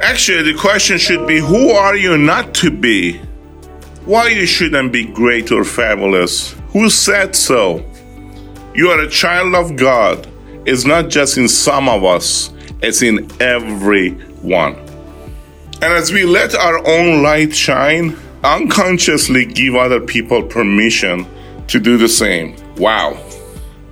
Actually, 0.03 0.53
the 0.53 0.59
question 0.59 0.99
should 0.99 1.29
be 1.29 1.39
Who 1.39 1.71
are 1.71 1.97
you 1.97 2.19
not 2.19 2.55
to 2.57 2.71
be? 2.73 3.19
Why 4.05 4.29
you 4.29 4.47
shouldn't 4.47 4.93
be 4.93 5.05
great 5.05 5.53
or 5.53 5.65
fabulous? 5.65 6.57
Who 6.73 6.91
said 6.91 7.37
so? 7.37 7.85
You 8.75 8.91
are 8.91 9.01
a 9.01 9.09
child 9.09 9.55
of 9.55 9.77
God. 9.77 10.27
It's 10.67 10.85
not 10.85 11.09
just 11.09 11.39
in 11.39 11.47
some 11.49 11.89
of 11.89 12.03
us, 12.03 12.51
it's 12.83 13.01
in 13.01 13.31
everyone. 13.41 14.75
And 14.75 15.93
as 15.93 16.13
we 16.13 16.25
let 16.25 16.55
our 16.57 16.85
own 16.85 17.23
light 17.23 17.55
shine, 17.55 18.17
unconsciously 18.43 19.45
give 19.45 19.77
other 19.77 20.01
people 20.01 20.43
permission 20.43 21.27
to 21.69 21.79
do 21.79 21.97
the 21.97 22.09
same. 22.09 22.57
Wow. 22.77 23.13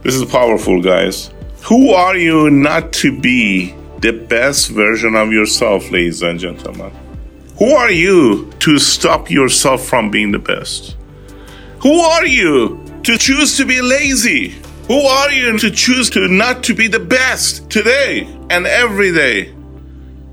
This 0.02 0.16
is 0.16 0.24
powerful, 0.24 0.82
guys. 0.82 1.30
Who 1.62 1.92
are 1.92 2.16
you 2.16 2.50
not 2.50 2.92
to 2.94 3.16
be 3.16 3.74
the 4.00 4.12
best 4.12 4.70
version 4.70 5.14
of 5.14 5.30
yourself, 5.30 5.90
ladies 5.90 6.22
and 6.22 6.38
gentlemen? 6.38 6.90
Who 7.58 7.72
are 7.72 7.90
you 7.90 8.50
to 8.60 8.78
stop 8.78 9.30
yourself 9.30 9.84
from 9.84 10.10
being 10.10 10.32
the 10.32 10.38
best? 10.38 10.96
Who 11.80 12.00
are 12.00 12.26
you 12.26 12.82
to 13.04 13.18
choose 13.18 13.56
to 13.58 13.66
be 13.66 13.82
lazy? 13.82 14.54
Who 14.88 15.00
are 15.00 15.30
you 15.30 15.58
to 15.58 15.70
choose 15.70 16.08
to 16.10 16.28
not 16.28 16.64
to 16.64 16.74
be 16.74 16.88
the 16.88 16.98
best 16.98 17.70
today 17.70 18.26
and 18.48 18.66
every 18.66 19.12
day? 19.12 19.54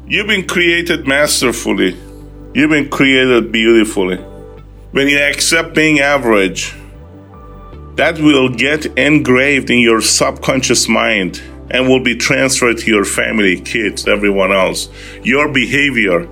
You've 0.08 0.28
been 0.28 0.48
created 0.48 1.06
masterfully. 1.06 1.98
You've 2.54 2.70
been 2.70 2.90
created 2.90 3.52
beautifully. 3.52 4.18
When 4.92 5.10
you 5.10 5.20
accept 5.20 5.76
being 5.76 6.00
average, 6.00 6.74
that 7.96 8.18
will 8.20 8.50
get 8.50 8.86
engraved 8.98 9.70
in 9.70 9.80
your 9.80 10.02
subconscious 10.02 10.88
mind 10.88 11.42
and 11.70 11.88
will 11.88 12.04
be 12.04 12.16
transferred 12.16 12.78
to 12.80 12.88
your 12.88 13.06
family, 13.06 13.60
kids, 13.60 14.08
everyone 14.08 14.52
else. 14.52 14.90
Your 15.24 15.52
behavior 15.52 16.28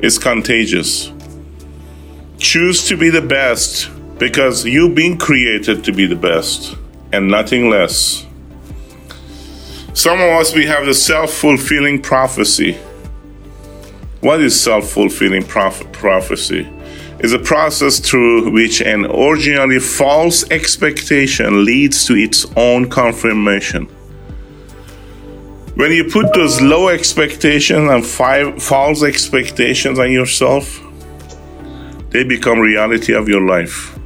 is 0.00 0.18
contagious. 0.18 1.12
Choose 2.38 2.86
to 2.88 2.96
be 2.96 3.10
the 3.10 3.22
best 3.22 3.90
because 4.18 4.64
you've 4.64 4.94
been 4.94 5.18
created 5.18 5.84
to 5.84 5.92
be 5.92 6.06
the 6.06 6.16
best 6.16 6.76
and 7.12 7.28
nothing 7.28 7.68
less. 7.70 8.26
Some 9.94 10.20
of 10.20 10.30
us, 10.30 10.54
we 10.54 10.66
have 10.66 10.86
the 10.86 10.94
self 10.94 11.32
fulfilling 11.32 12.00
prophecy. 12.00 12.74
What 14.20 14.40
is 14.40 14.60
self 14.60 14.90
fulfilling 14.90 15.44
proph- 15.44 15.90
prophecy? 15.92 16.68
Is 17.20 17.32
a 17.32 17.38
process 17.38 17.98
through 17.98 18.52
which 18.52 18.80
an 18.80 19.04
originally 19.06 19.80
false 19.80 20.48
expectation 20.52 21.64
leads 21.64 22.06
to 22.06 22.14
its 22.14 22.46
own 22.56 22.88
confirmation. 22.88 23.88
When 25.78 25.92
you 25.92 26.02
put 26.02 26.34
those 26.34 26.60
low 26.60 26.88
expectations 26.88 27.88
and 27.88 28.04
five 28.04 28.60
false 28.60 29.04
expectations 29.04 30.00
on 30.00 30.10
yourself, 30.10 30.80
they 32.10 32.24
become 32.24 32.58
reality 32.58 33.14
of 33.14 33.28
your 33.28 33.42
life. 33.42 33.96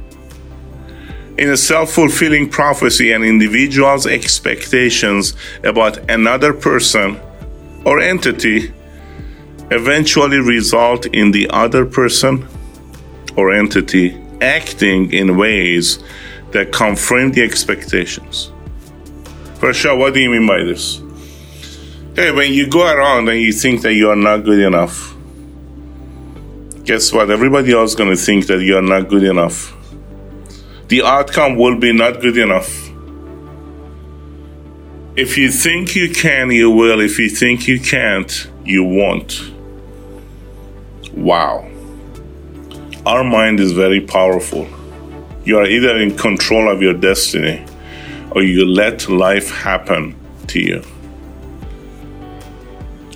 In 1.39 1.49
a 1.49 1.57
self 1.57 1.91
fulfilling 1.91 2.51
prophecy, 2.51 3.11
an 3.11 3.23
individual's 3.23 4.05
expectations 4.05 5.33
about 5.63 5.97
another 6.11 6.53
person 6.53 7.19
or 7.85 7.99
entity 7.99 8.71
eventually 9.71 10.37
result 10.37 11.07
in 11.07 11.31
the 11.31 11.49
other 11.49 11.87
person 11.87 12.47
or 13.35 13.51
entity 13.51 14.15
acting 14.41 15.11
in 15.11 15.37
ways 15.37 15.97
that 16.51 16.71
confirm 16.71 17.31
the 17.31 17.41
expectations. 17.41 18.51
Farshad, 19.55 19.97
what 19.97 20.13
do 20.13 20.19
you 20.19 20.29
mean 20.29 20.45
by 20.45 20.61
this? 20.63 21.02
Hey, 22.15 22.31
when 22.31 22.53
you 22.53 22.67
go 22.67 22.85
around 22.85 23.27
and 23.27 23.39
you 23.39 23.51
think 23.51 23.81
that 23.81 23.95
you 23.95 24.07
are 24.11 24.15
not 24.15 24.43
good 24.43 24.59
enough, 24.59 25.15
guess 26.83 27.11
what? 27.11 27.31
Everybody 27.31 27.73
else 27.73 27.91
is 27.91 27.95
going 27.95 28.11
to 28.11 28.15
think 28.15 28.45
that 28.47 28.61
you 28.61 28.77
are 28.77 28.83
not 28.83 29.09
good 29.09 29.23
enough. 29.23 29.73
The 30.89 31.01
outcome 31.01 31.55
will 31.55 31.79
be 31.79 31.91
not 31.91 32.21
good 32.21 32.37
enough. 32.37 32.69
If 35.15 35.39
you 35.39 35.49
think 35.49 35.95
you 35.95 36.11
can, 36.11 36.51
you 36.51 36.69
will. 36.69 37.01
If 37.01 37.17
you 37.17 37.29
think 37.29 37.67
you 37.67 37.79
can't, 37.79 38.47
you 38.63 38.83
won't. 38.83 39.49
Wow. 41.13 41.67
Our 43.07 43.23
mind 43.23 43.59
is 43.59 43.71
very 43.71 44.01
powerful. 44.01 44.67
You 45.45 45.57
are 45.57 45.65
either 45.65 45.97
in 45.97 46.15
control 46.15 46.69
of 46.69 46.79
your 46.79 46.93
destiny 46.93 47.65
or 48.33 48.43
you 48.43 48.67
let 48.67 49.09
life 49.09 49.49
happen 49.49 50.15
to 50.49 50.59
you. 50.59 50.83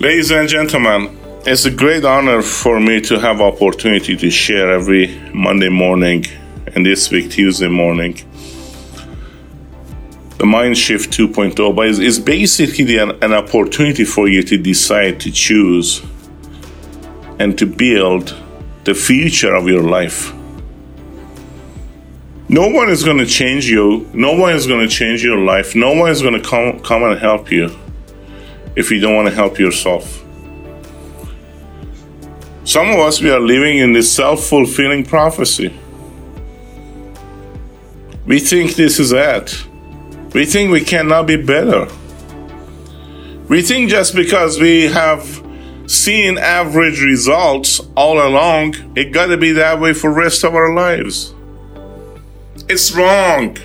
Ladies 0.00 0.30
and 0.30 0.48
gentlemen, 0.48 1.18
it's 1.44 1.64
a 1.64 1.72
great 1.72 2.04
honor 2.04 2.40
for 2.40 2.78
me 2.78 3.00
to 3.00 3.18
have 3.18 3.40
opportunity 3.40 4.16
to 4.16 4.30
share 4.30 4.70
every 4.70 5.08
Monday 5.34 5.68
morning 5.68 6.24
and 6.72 6.86
this 6.86 7.10
week 7.10 7.32
Tuesday 7.32 7.66
morning 7.66 8.14
the 10.36 10.46
mind 10.46 10.78
shift 10.78 11.10
2.0 11.10 11.74
but 11.74 11.88
it's, 11.88 12.18
basically 12.20 12.96
an, 12.98 13.10
an 13.24 13.32
opportunity 13.32 14.04
for 14.04 14.28
you 14.28 14.44
to 14.44 14.56
decide 14.56 15.18
to 15.18 15.32
choose 15.32 16.00
and 17.40 17.58
to 17.58 17.66
build 17.66 18.40
the 18.84 18.94
future 18.94 19.52
of 19.52 19.66
your 19.66 19.82
life. 19.82 20.32
No 22.48 22.68
one 22.68 22.88
is 22.88 23.02
going 23.02 23.18
to 23.18 23.26
change 23.26 23.66
you. 23.66 24.08
No 24.14 24.38
one 24.38 24.54
is 24.54 24.68
going 24.68 24.88
to 24.88 24.94
change 24.94 25.24
your 25.24 25.38
life. 25.38 25.74
No 25.74 25.92
one 25.92 26.12
is 26.12 26.22
going 26.22 26.40
to 26.40 26.48
come, 26.48 26.78
come 26.84 27.02
and 27.02 27.18
help 27.18 27.50
you 27.50 27.76
if 28.78 28.90
you 28.90 29.00
don't 29.00 29.14
want 29.14 29.28
to 29.28 29.34
help 29.34 29.58
yourself 29.58 30.24
some 32.64 32.88
of 32.90 32.98
us 32.98 33.20
we 33.20 33.30
are 33.30 33.40
living 33.40 33.78
in 33.78 33.92
this 33.92 34.10
self-fulfilling 34.10 35.04
prophecy 35.04 35.72
we 38.26 38.38
think 38.38 38.74
this 38.74 38.98
is 38.98 39.12
it 39.12 39.68
we 40.34 40.44
think 40.44 40.70
we 40.70 40.82
cannot 40.82 41.26
be 41.26 41.36
better. 41.36 41.88
We 43.48 43.62
think 43.62 43.88
just 43.88 44.14
because 44.14 44.60
we 44.60 44.84
have 44.84 45.42
seen 45.86 46.36
average 46.36 47.00
results 47.00 47.80
all 47.96 48.20
along, 48.20 48.74
it 48.94 49.06
got 49.06 49.26
to 49.26 49.38
be 49.38 49.52
that 49.52 49.80
way 49.80 49.94
for 49.94 50.12
rest 50.12 50.44
of 50.44 50.54
our 50.54 50.74
lives. 50.74 51.34
It's 52.68 52.92
wrong. 52.94 53.56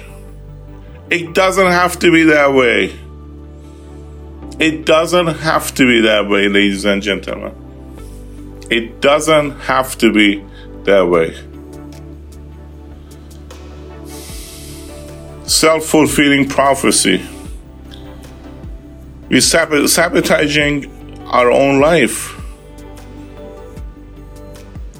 It 1.09 1.35
doesn't 1.35 1.67
have 1.67 1.99
to 1.99 2.11
be 2.11 2.23
that 2.23 2.53
way. 2.53 2.97
It 4.59 4.85
doesn't 4.85 5.27
have 5.27 5.73
to 5.75 5.87
be 5.87 6.01
that 6.01 6.29
way, 6.29 6.47
ladies 6.47 6.85
and 6.85 7.01
gentlemen. 7.01 7.53
It 8.69 9.01
doesn't 9.01 9.51
have 9.61 9.97
to 9.97 10.11
be 10.11 10.43
that 10.85 11.07
way. 11.07 11.35
self 15.53 15.85
fulfilling 15.85 16.47
prophecy. 16.47 17.25
We're 19.29 19.41
sabotaging 19.41 21.23
our 21.27 21.51
own 21.51 21.79
life. 21.79 22.31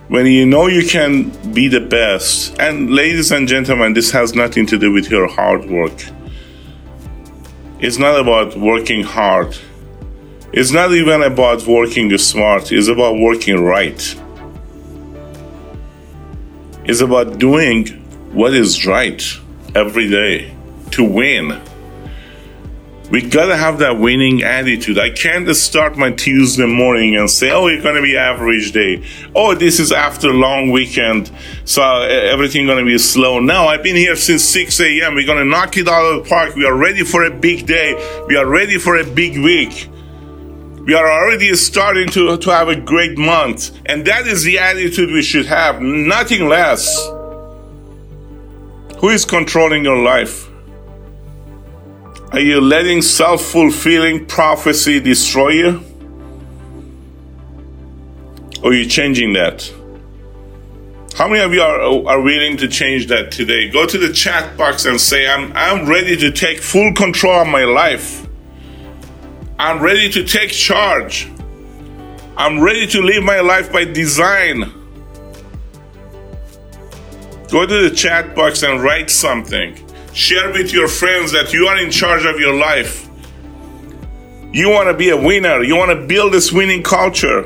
When 0.08 0.26
you 0.26 0.46
know 0.46 0.68
you 0.68 0.88
can 0.88 1.32
be 1.54 1.68
the 1.68 1.80
best, 1.82 2.60
and 2.60 2.92
ladies 2.92 3.32
and 3.32 3.48
gentlemen, 3.48 3.94
this 3.94 4.12
has 4.12 4.36
nothing 4.36 4.66
to 4.68 4.78
do 4.78 4.92
with 4.92 5.10
your 5.10 5.28
hard 5.28 5.66
work. 5.66 6.00
It's 7.86 7.98
not 7.98 8.18
about 8.18 8.56
working 8.56 9.04
hard. 9.04 9.58
It's 10.54 10.72
not 10.72 10.94
even 10.94 11.22
about 11.22 11.68
working 11.68 12.18
smart. 12.18 12.72
It's 12.72 12.88
about 12.88 13.18
working 13.18 13.62
right. 13.62 14.00
It's 16.86 17.02
about 17.02 17.40
doing 17.40 17.88
what 18.32 18.54
is 18.54 18.86
right 18.86 19.22
every 19.76 20.10
day 20.10 20.56
to 20.92 21.04
win. 21.04 21.62
We 23.14 23.22
gotta 23.22 23.56
have 23.56 23.78
that 23.78 24.00
winning 24.00 24.42
attitude. 24.42 24.98
I 24.98 25.12
can't 25.12 25.48
start 25.56 25.96
my 25.96 26.10
Tuesday 26.10 26.66
morning 26.66 27.16
and 27.16 27.30
say, 27.30 27.52
"Oh, 27.52 27.68
it's 27.68 27.84
gonna 27.84 28.02
be 28.02 28.18
average 28.18 28.72
day." 28.72 29.04
Oh, 29.36 29.54
this 29.54 29.80
is 29.80 29.92
after 29.92 30.32
a 30.32 30.34
long 30.34 30.72
weekend, 30.72 31.30
so 31.64 31.84
uh, 31.84 32.08
everything 32.08 32.66
gonna 32.66 32.84
be 32.84 32.98
slow. 32.98 33.40
Now 33.40 33.68
I've 33.68 33.84
been 33.84 33.96
here 33.96 34.16
since 34.16 34.44
6 34.46 34.80
a.m. 34.80 35.14
We're 35.14 35.28
gonna 35.28 35.46
knock 35.46 35.78
it 35.78 35.88
out 35.88 36.04
of 36.04 36.24
the 36.24 36.28
park. 36.28 36.56
We 36.56 36.66
are 36.66 36.76
ready 36.76 37.04
for 37.04 37.24
a 37.24 37.30
big 37.30 37.68
day. 37.68 37.94
We 38.28 38.36
are 38.36 38.48
ready 38.48 38.80
for 38.80 38.98
a 38.98 39.04
big 39.06 39.38
week. 39.38 39.90
We 40.88 40.96
are 40.96 41.08
already 41.08 41.56
starting 41.56 42.10
to, 42.10 42.36
to 42.38 42.50
have 42.50 42.68
a 42.68 42.76
great 42.76 43.16
month. 43.16 43.80
And 43.86 44.06
that 44.06 44.26
is 44.26 44.42
the 44.42 44.58
attitude 44.58 45.12
we 45.12 45.22
should 45.22 45.46
have, 45.46 45.84
nothing 45.84 46.50
less. 46.50 46.98
Who 48.98 49.10
is 49.10 49.24
controlling 49.24 49.84
your 49.84 50.02
life? 50.02 50.50
Are 52.34 52.40
you 52.40 52.60
letting 52.60 53.04
self 53.04 53.44
fulfilling 53.44 54.26
prophecy 54.26 55.00
destroy 55.00 55.50
you? 55.50 55.84
Or 58.64 58.72
are 58.72 58.74
you 58.74 58.88
changing 58.88 59.34
that? 59.34 59.72
How 61.16 61.28
many 61.28 61.42
of 61.42 61.54
you 61.54 61.62
are, 61.62 61.80
are 62.08 62.22
willing 62.22 62.58
to 62.58 62.68
change 62.68 63.06
that 63.10 63.32
today? 63.32 63.70
Go 63.70 63.86
to 63.86 64.00
the 64.00 64.12
chat 64.12 64.58
box 64.58 64.86
and 64.86 65.00
say, 65.00 65.28
I'm, 65.28 65.54
I'm 65.56 65.88
ready 65.88 66.18
to 66.18 66.32
take 66.32 66.60
full 66.60 66.92
control 66.94 67.42
of 67.42 67.48
my 67.48 67.66
life. 67.66 68.28
I'm 69.60 69.80
ready 69.80 70.10
to 70.10 70.24
take 70.24 70.50
charge. 70.50 71.30
I'm 72.36 72.60
ready 72.60 72.88
to 72.88 73.02
live 73.04 73.24
my 73.24 73.42
life 73.42 73.72
by 73.72 73.86
design. 73.86 74.62
Go 77.52 77.68
to 77.68 77.90
the 77.90 77.96
chat 77.96 78.36
box 78.36 78.64
and 78.64 78.82
write 78.82 79.12
something. 79.12 79.78
Share 80.14 80.52
with 80.52 80.72
your 80.72 80.88
friends 80.88 81.32
that 81.32 81.54
you 81.54 81.68
are 81.68 81.78
in 81.78 81.90
charge 81.90 82.26
of 82.26 82.40
your 82.40 82.54
life. 82.54 83.10
You 84.52 84.70
want 84.70 84.88
to 84.88 84.94
be 84.94 85.10
a 85.10 85.18
winner. 85.18 85.64
You 85.64 85.76
want 85.76 85.90
to 85.90 86.06
build 86.08 86.34
this 86.34 86.52
winning 86.52 86.84
culture. 86.84 87.46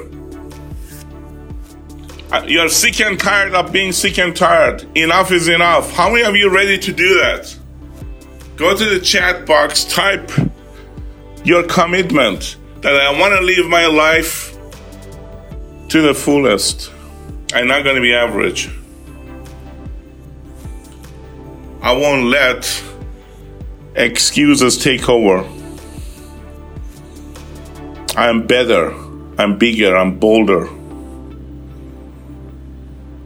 Uh, 2.30 2.44
you're 2.46 2.68
sick 2.68 3.00
and 3.00 3.18
tired 3.18 3.56
of 3.56 3.72
being 3.72 3.94
sick 3.94 4.20
and 4.20 4.36
tired. 4.36 4.86
Enough 4.98 5.32
is 5.32 5.48
enough. 5.48 5.92
How 5.94 6.10
many 6.10 6.26
of 6.26 6.36
you 6.36 6.54
ready 6.54 6.78
to 6.78 6.92
do 6.92 7.20
that? 7.20 7.58
Go 8.58 8.76
to 8.76 8.86
the 8.86 9.00
chat 9.00 9.46
box, 9.46 9.86
type 9.86 10.30
your 11.46 11.64
commitment 11.64 12.58
that 12.82 12.94
I 12.94 13.18
want 13.18 13.34
to 13.34 13.42
live 13.42 13.70
my 13.70 13.86
life 13.86 14.58
to 15.88 16.02
the 16.02 16.14
fullest. 16.14 16.92
I'm 17.54 17.68
not 17.68 17.86
going 17.86 17.96
to 17.96 18.02
be 18.02 18.14
average. 18.14 18.70
I 21.88 21.94
won't 21.94 22.26
let 22.26 22.84
excuses 23.96 24.78
take 24.78 25.08
over. 25.08 25.50
I'm 28.18 28.46
better. 28.46 28.92
I'm 29.38 29.58
bigger. 29.58 29.96
I'm 29.96 30.20
bolder. 30.20 30.68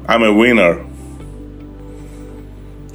I'm 0.07 0.21
a 0.21 0.31
winner. 0.31 0.85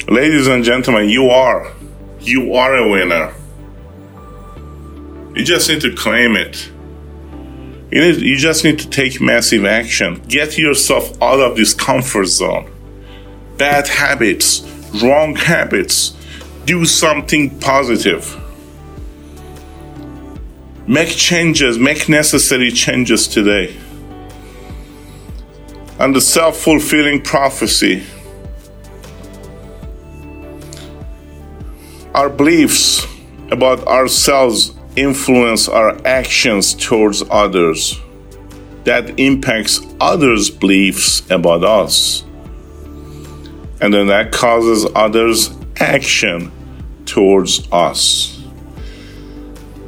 Ladies 0.07 0.46
and 0.46 0.62
gentlemen, 0.62 1.09
you 1.09 1.31
are. 1.31 1.72
You 2.20 2.55
are 2.55 2.76
a 2.76 2.88
winner. 2.88 3.35
You 5.35 5.44
just 5.44 5.68
need 5.68 5.81
to 5.81 5.92
claim 5.96 6.37
it. 6.37 6.70
You, 7.90 8.02
need, 8.02 8.20
you 8.20 8.37
just 8.37 8.62
need 8.62 8.79
to 8.79 8.88
take 8.88 9.20
massive 9.20 9.64
action. 9.64 10.22
Get 10.29 10.59
yourself 10.59 11.20
out 11.20 11.40
of 11.40 11.57
this 11.57 11.74
comfort 11.74 12.26
zone. 12.26 12.70
Bad 13.57 13.88
habits, 13.88 14.65
wrong 15.02 15.35
habits, 15.37 16.16
do 16.64 16.85
something 16.85 17.59
positive. 17.61 18.42
Make 20.87 21.09
changes, 21.09 21.78
make 21.78 22.09
necessary 22.09 22.70
changes 22.70 23.26
today. 23.26 23.76
And 25.98 26.14
the 26.14 26.20
self 26.20 26.59
fulfilling 26.59 27.22
prophecy. 27.22 28.04
Our 32.14 32.28
beliefs 32.28 33.06
about 33.50 33.87
ourselves 33.87 34.72
influence 34.96 35.68
our 35.68 36.00
actions 36.06 36.74
towards 36.74 37.22
others. 37.30 37.98
That 38.85 39.18
impacts 39.18 39.80
others' 40.00 40.50
beliefs 40.50 41.28
about 41.30 41.64
us 41.64 42.25
and 43.80 43.92
then 43.94 44.08
that 44.08 44.32
causes 44.32 44.86
others' 44.94 45.50
action 45.78 46.50
towards 47.06 47.68
us. 47.72 48.42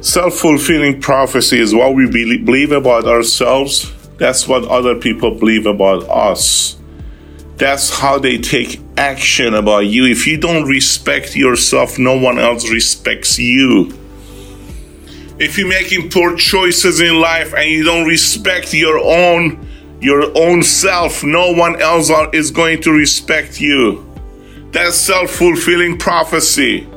Self 0.01 0.35
fulfilling 0.35 1.01
prophecy 1.01 1.59
is 1.59 1.73
what 1.73 1.95
we 1.95 2.09
believe 2.09 2.71
about 2.71 3.05
ourselves, 3.05 3.91
that's 4.17 4.47
what 4.47 4.65
other 4.65 4.95
people 4.95 5.35
believe 5.35 5.65
about 5.65 6.03
us. 6.09 6.77
That's 7.57 7.89
how 7.99 8.19
they 8.19 8.37
take 8.37 8.79
action 8.97 9.53
about 9.53 9.79
you. 9.79 10.05
If 10.05 10.27
you 10.27 10.37
don't 10.37 10.67
respect 10.67 11.35
yourself, 11.35 11.99
no 11.99 12.17
one 12.17 12.39
else 12.39 12.69
respects 12.69 13.37
you. 13.39 13.93
if 15.39 15.57
you're 15.57 15.67
making 15.69 16.09
poor 16.09 16.35
choices 16.35 16.99
in 16.99 17.19
life 17.19 17.53
and 17.53 17.69
you 17.69 17.83
don't 17.83 18.07
respect 18.07 18.73
your 18.73 18.99
own 18.99 19.68
your 19.99 20.31
own 20.37 20.63
self, 20.63 21.23
no 21.23 21.51
one 21.51 21.81
else 21.81 22.11
is 22.33 22.51
going 22.51 22.81
to 22.83 22.91
respect 22.91 23.59
you. 23.59 24.05
That's 24.71 24.95
self-fulfilling 24.95 25.97
prophecy. 25.97 26.87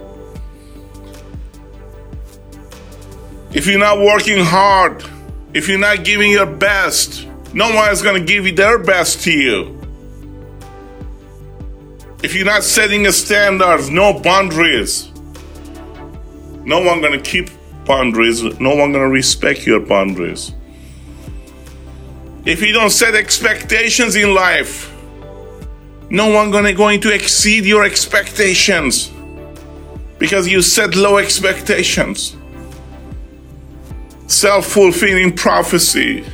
If 3.53 3.67
you're 3.67 3.79
not 3.79 3.99
working 3.99 4.45
hard, 4.45 5.05
if 5.53 5.69
you're 5.69 5.79
not 5.79 6.05
giving 6.05 6.31
your 6.31 6.47
best, 6.47 7.27
no 7.53 7.75
one 7.75 7.91
is 7.91 8.03
going 8.03 8.21
to 8.21 8.27
give 8.27 8.47
you 8.47 8.53
their 8.53 8.79
best 8.79 9.23
to 9.23 9.33
you. 9.33 9.79
If 12.23 12.35
you're 12.35 12.47
not 12.47 12.63
setting 12.63 13.07
a 13.07 13.13
standards, 13.13 13.91
no 13.91 14.19
boundaries, 14.19 15.11
no 16.65 16.81
one 16.81 17.01
going 17.01 17.21
to 17.21 17.21
keep 17.21 17.51
boundaries. 17.85 18.43
No 18.61 18.75
one 18.75 18.93
going 18.93 19.05
to 19.05 19.09
respect 19.09 19.67
your 19.67 19.81
boundaries. 19.81 20.53
If 22.45 22.61
you 22.61 22.73
don't 22.73 22.91
set 22.91 23.15
expectations 23.15 24.17
in 24.17 24.35
life, 24.35 24.93
no 26.11 26.29
one 26.29 26.51
gonna 26.51 26.73
going 26.73 27.01
to 27.03 27.15
exceed 27.15 27.65
your 27.65 27.85
expectations 27.85 29.13
because 30.19 30.49
you 30.49 30.61
set 30.61 30.97
low 30.97 31.19
expectations. 31.19 32.37
Self-fulfilling 34.27 35.37
prophecy. 35.37 36.25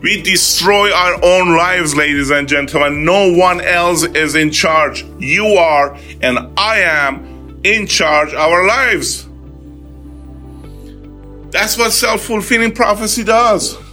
We 0.00 0.22
destroy 0.22 0.92
our 0.92 1.14
own 1.24 1.56
lives, 1.56 1.96
ladies 1.96 2.30
and 2.30 2.46
gentlemen. 2.46 3.04
No 3.04 3.32
one 3.32 3.60
else 3.60 4.04
is 4.04 4.34
in 4.34 4.50
charge. 4.50 5.04
You 5.18 5.46
are, 5.54 5.98
and 6.20 6.38
I 6.56 6.80
am 6.80 7.60
in 7.64 7.86
charge 7.86 8.34
our 8.34 8.66
lives. 8.66 9.26
That's 11.50 11.76
what 11.76 11.92
self 11.92 12.22
fulfilling 12.22 12.72
prophecy 12.72 13.24
does. 13.24 13.83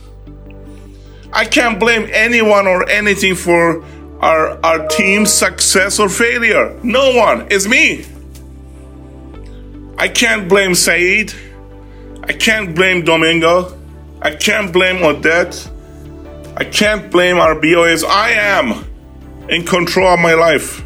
I 1.33 1.45
can't 1.45 1.79
blame 1.79 2.09
anyone 2.11 2.67
or 2.67 2.89
anything 2.89 3.35
for 3.35 3.83
our, 4.19 4.63
our 4.63 4.87
team's 4.87 5.33
success 5.33 5.99
or 5.99 6.09
failure. 6.09 6.77
No 6.83 7.15
one. 7.15 7.47
It's 7.49 7.67
me. 7.67 8.05
I 9.97 10.07
can't 10.07 10.49
blame 10.49 10.75
Said. 10.75 11.33
I 12.23 12.33
can't 12.33 12.75
blame 12.75 13.03
Domingo. 13.03 13.77
I 14.21 14.35
can't 14.35 14.71
blame 14.71 15.03
Odette. 15.03 15.69
I 16.57 16.65
can't 16.65 17.11
blame 17.11 17.37
our 17.37 17.59
BOS. 17.59 18.03
I 18.03 18.31
am 18.31 18.85
in 19.49 19.65
control 19.65 20.07
of 20.07 20.19
my 20.19 20.33
life. 20.33 20.83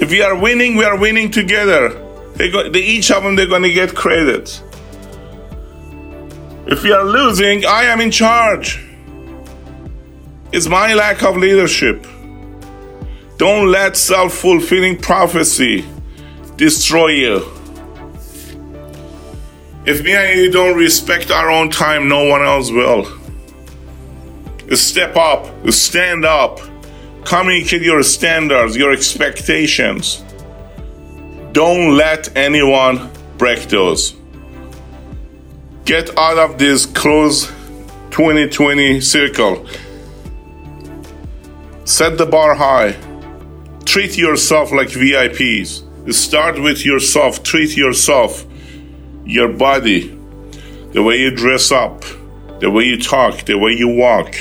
If 0.00 0.10
we 0.10 0.22
are 0.22 0.36
winning, 0.38 0.76
we 0.76 0.84
are 0.84 0.98
winning 0.98 1.30
together. 1.30 2.00
They, 2.34 2.50
go, 2.50 2.68
they 2.68 2.80
each 2.80 3.10
of 3.10 3.22
them, 3.22 3.36
they're 3.36 3.46
going 3.46 3.62
to 3.62 3.72
get 3.72 3.94
credit. 3.94 4.62
If 6.66 6.82
we 6.82 6.92
are 6.92 7.04
losing, 7.04 7.66
I 7.66 7.84
am 7.84 8.00
in 8.00 8.10
charge. 8.10 8.82
It's 10.50 10.66
my 10.66 10.94
lack 10.94 11.22
of 11.22 11.36
leadership. 11.36 12.06
Don't 13.36 13.70
let 13.70 13.98
self 13.98 14.32
fulfilling 14.32 14.98
prophecy 14.98 15.84
destroy 16.56 17.08
you. 17.08 17.36
If 19.84 20.02
me 20.02 20.14
and 20.14 20.40
you 20.40 20.50
don't 20.50 20.78
respect 20.78 21.30
our 21.30 21.50
own 21.50 21.68
time, 21.68 22.08
no 22.08 22.24
one 22.24 22.40
else 22.42 22.70
will. 22.70 23.04
Step 24.74 25.16
up, 25.16 25.46
stand 25.70 26.24
up, 26.24 26.60
communicate 27.26 27.82
your 27.82 28.02
standards, 28.02 28.74
your 28.74 28.90
expectations. 28.90 30.24
Don't 31.52 31.94
let 31.98 32.34
anyone 32.34 33.10
break 33.36 33.68
those 33.68 34.14
get 35.84 36.16
out 36.18 36.38
of 36.38 36.58
this 36.58 36.86
closed 36.86 37.48
2020 38.10 39.00
circle. 39.00 39.66
Set 41.84 42.16
the 42.16 42.26
bar 42.26 42.54
high. 42.54 42.96
Treat 43.84 44.16
yourself 44.16 44.72
like 44.72 44.88
VIPs. 44.88 46.12
Start 46.12 46.60
with 46.60 46.84
yourself. 46.84 47.42
Treat 47.42 47.76
yourself, 47.76 48.46
your 49.24 49.48
body, 49.48 50.08
the 50.92 51.02
way 51.02 51.18
you 51.18 51.30
dress 51.30 51.70
up, 51.70 52.02
the 52.60 52.70
way 52.70 52.84
you 52.84 53.00
talk, 53.00 53.44
the 53.44 53.58
way 53.58 53.72
you 53.72 53.88
walk. 53.88 54.34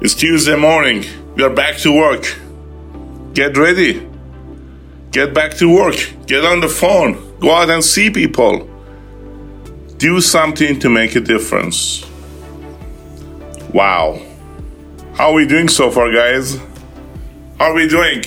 It's 0.00 0.14
Tuesday 0.14 0.56
morning. 0.56 1.04
We 1.34 1.42
are 1.42 1.50
back 1.50 1.76
to 1.78 1.92
work. 1.96 2.38
Get 3.34 3.56
ready. 3.56 4.08
Get 5.10 5.34
back 5.34 5.54
to 5.54 5.72
work. 5.72 5.96
Get 6.26 6.44
on 6.44 6.60
the 6.60 6.68
phone. 6.68 7.38
Go 7.40 7.50
out 7.50 7.70
and 7.70 7.82
see 7.82 8.10
people 8.10 8.68
do 9.98 10.20
something 10.20 10.78
to 10.78 10.88
make 10.88 11.16
a 11.16 11.20
difference. 11.20 12.06
Wow. 13.72 14.22
How 15.14 15.30
are 15.30 15.34
we 15.34 15.46
doing 15.46 15.68
so 15.68 15.90
far, 15.90 16.12
guys? 16.12 16.56
How 17.58 17.72
are 17.72 17.74
we 17.74 17.88
doing? 17.88 18.22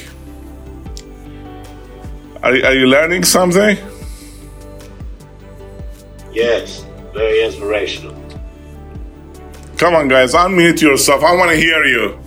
Are, 2.44 2.52
are 2.52 2.74
you 2.74 2.88
learning 2.88 3.24
something? 3.24 3.78
Yes, 6.34 6.86
very 7.14 7.44
inspirational. 7.44 8.16
Come 9.78 9.96
on, 9.96 10.10
guys, 10.10 10.34
unmute 10.34 10.82
yourself. 10.82 11.24
I 11.24 11.36
want 11.36 11.52
to 11.52 11.58
hear 11.58 11.86
you. 11.86 12.20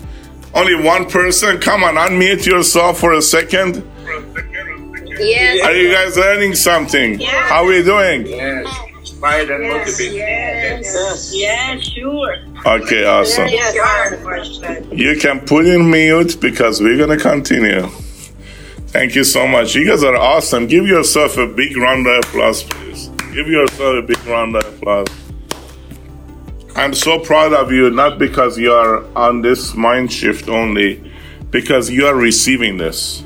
Only 0.54 0.74
one 0.74 1.08
person? 1.08 1.58
Come 1.60 1.84
on, 1.84 1.94
unmute 1.96 2.46
yourself 2.46 2.98
for 2.98 3.12
a 3.12 3.22
second. 3.22 3.82
Yes. 5.18 5.64
Are 5.64 5.72
you 5.72 5.92
guys 5.92 6.16
learning 6.16 6.54
something? 6.54 7.20
Yeah. 7.20 7.28
How 7.48 7.64
are 7.64 7.66
we 7.66 7.82
doing? 7.82 8.26
Yes, 8.26 8.66
inspired 9.04 9.50
and 9.50 9.62
Yes, 9.64 10.00
motivated. 10.00 10.16
yes, 10.16 11.30
yes, 11.34 11.82
sure. 11.92 12.36
Okay, 12.66 13.04
awesome. 13.04 13.48
Yes, 13.48 13.74
sure. 13.74 14.94
You 14.94 15.16
can 15.20 15.40
put 15.40 15.66
in 15.66 15.90
mute 15.90 16.40
because 16.40 16.80
we're 16.80 16.96
going 16.96 17.10
to 17.16 17.22
continue. 17.22 17.86
Thank 18.88 19.14
you 19.14 19.24
so 19.24 19.46
much. 19.46 19.74
You 19.74 19.86
guys 19.86 20.02
are 20.04 20.16
awesome. 20.16 20.66
Give 20.68 20.86
yourself 20.86 21.36
a 21.36 21.46
big 21.46 21.76
round 21.76 22.06
of 22.06 22.24
applause, 22.24 22.62
please. 22.62 23.08
Give 23.34 23.48
yourself 23.48 23.96
a 23.96 24.06
big 24.06 24.24
round 24.26 24.56
of 24.56 24.64
applause. 24.74 25.08
I'm 26.76 26.94
so 26.94 27.18
proud 27.18 27.52
of 27.52 27.70
you, 27.72 27.90
not 27.90 28.18
because 28.18 28.56
you 28.58 28.72
are 28.72 29.04
on 29.16 29.42
this 29.42 29.74
mind 29.74 30.12
shift 30.12 30.48
only, 30.48 31.12
because 31.50 31.90
you 31.90 32.06
are 32.06 32.14
receiving 32.16 32.78
this. 32.78 33.22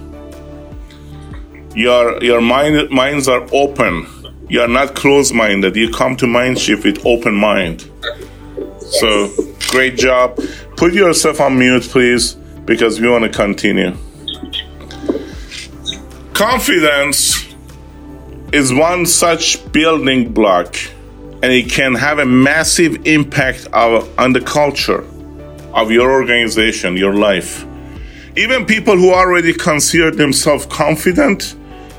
Your 1.74 2.22
your 2.24 2.40
mind 2.40 2.90
minds 2.90 3.28
are 3.28 3.46
open. 3.52 4.06
You 4.48 4.62
are 4.62 4.68
not 4.68 4.94
closed 4.94 5.34
minded. 5.34 5.76
You 5.76 5.90
come 5.90 6.16
to 6.16 6.26
mind 6.26 6.58
shift 6.58 6.84
with 6.84 7.04
open 7.04 7.34
mind. 7.34 7.90
So 8.80 9.30
great 9.70 9.96
job. 9.96 10.40
Put 10.76 10.94
yourself 10.94 11.40
on 11.40 11.58
mute, 11.58 11.82
please, 11.82 12.34
because 12.64 12.98
we 13.00 13.10
want 13.10 13.24
to 13.24 13.30
continue. 13.30 13.94
Confidence 16.32 17.54
is 18.52 18.72
one 18.72 19.04
such 19.04 19.70
building 19.72 20.32
block, 20.32 20.76
and 21.42 21.52
it 21.52 21.70
can 21.70 21.94
have 21.94 22.18
a 22.18 22.24
massive 22.24 23.06
impact 23.06 23.66
of, 23.74 24.08
on 24.18 24.32
the 24.32 24.40
culture 24.40 25.04
of 25.74 25.90
your 25.90 26.10
organization, 26.10 26.96
your 26.96 27.12
life. 27.12 27.66
Even 28.36 28.64
people 28.64 28.96
who 28.96 29.12
already 29.12 29.52
consider 29.52 30.10
themselves 30.10 30.64
confident 30.66 31.54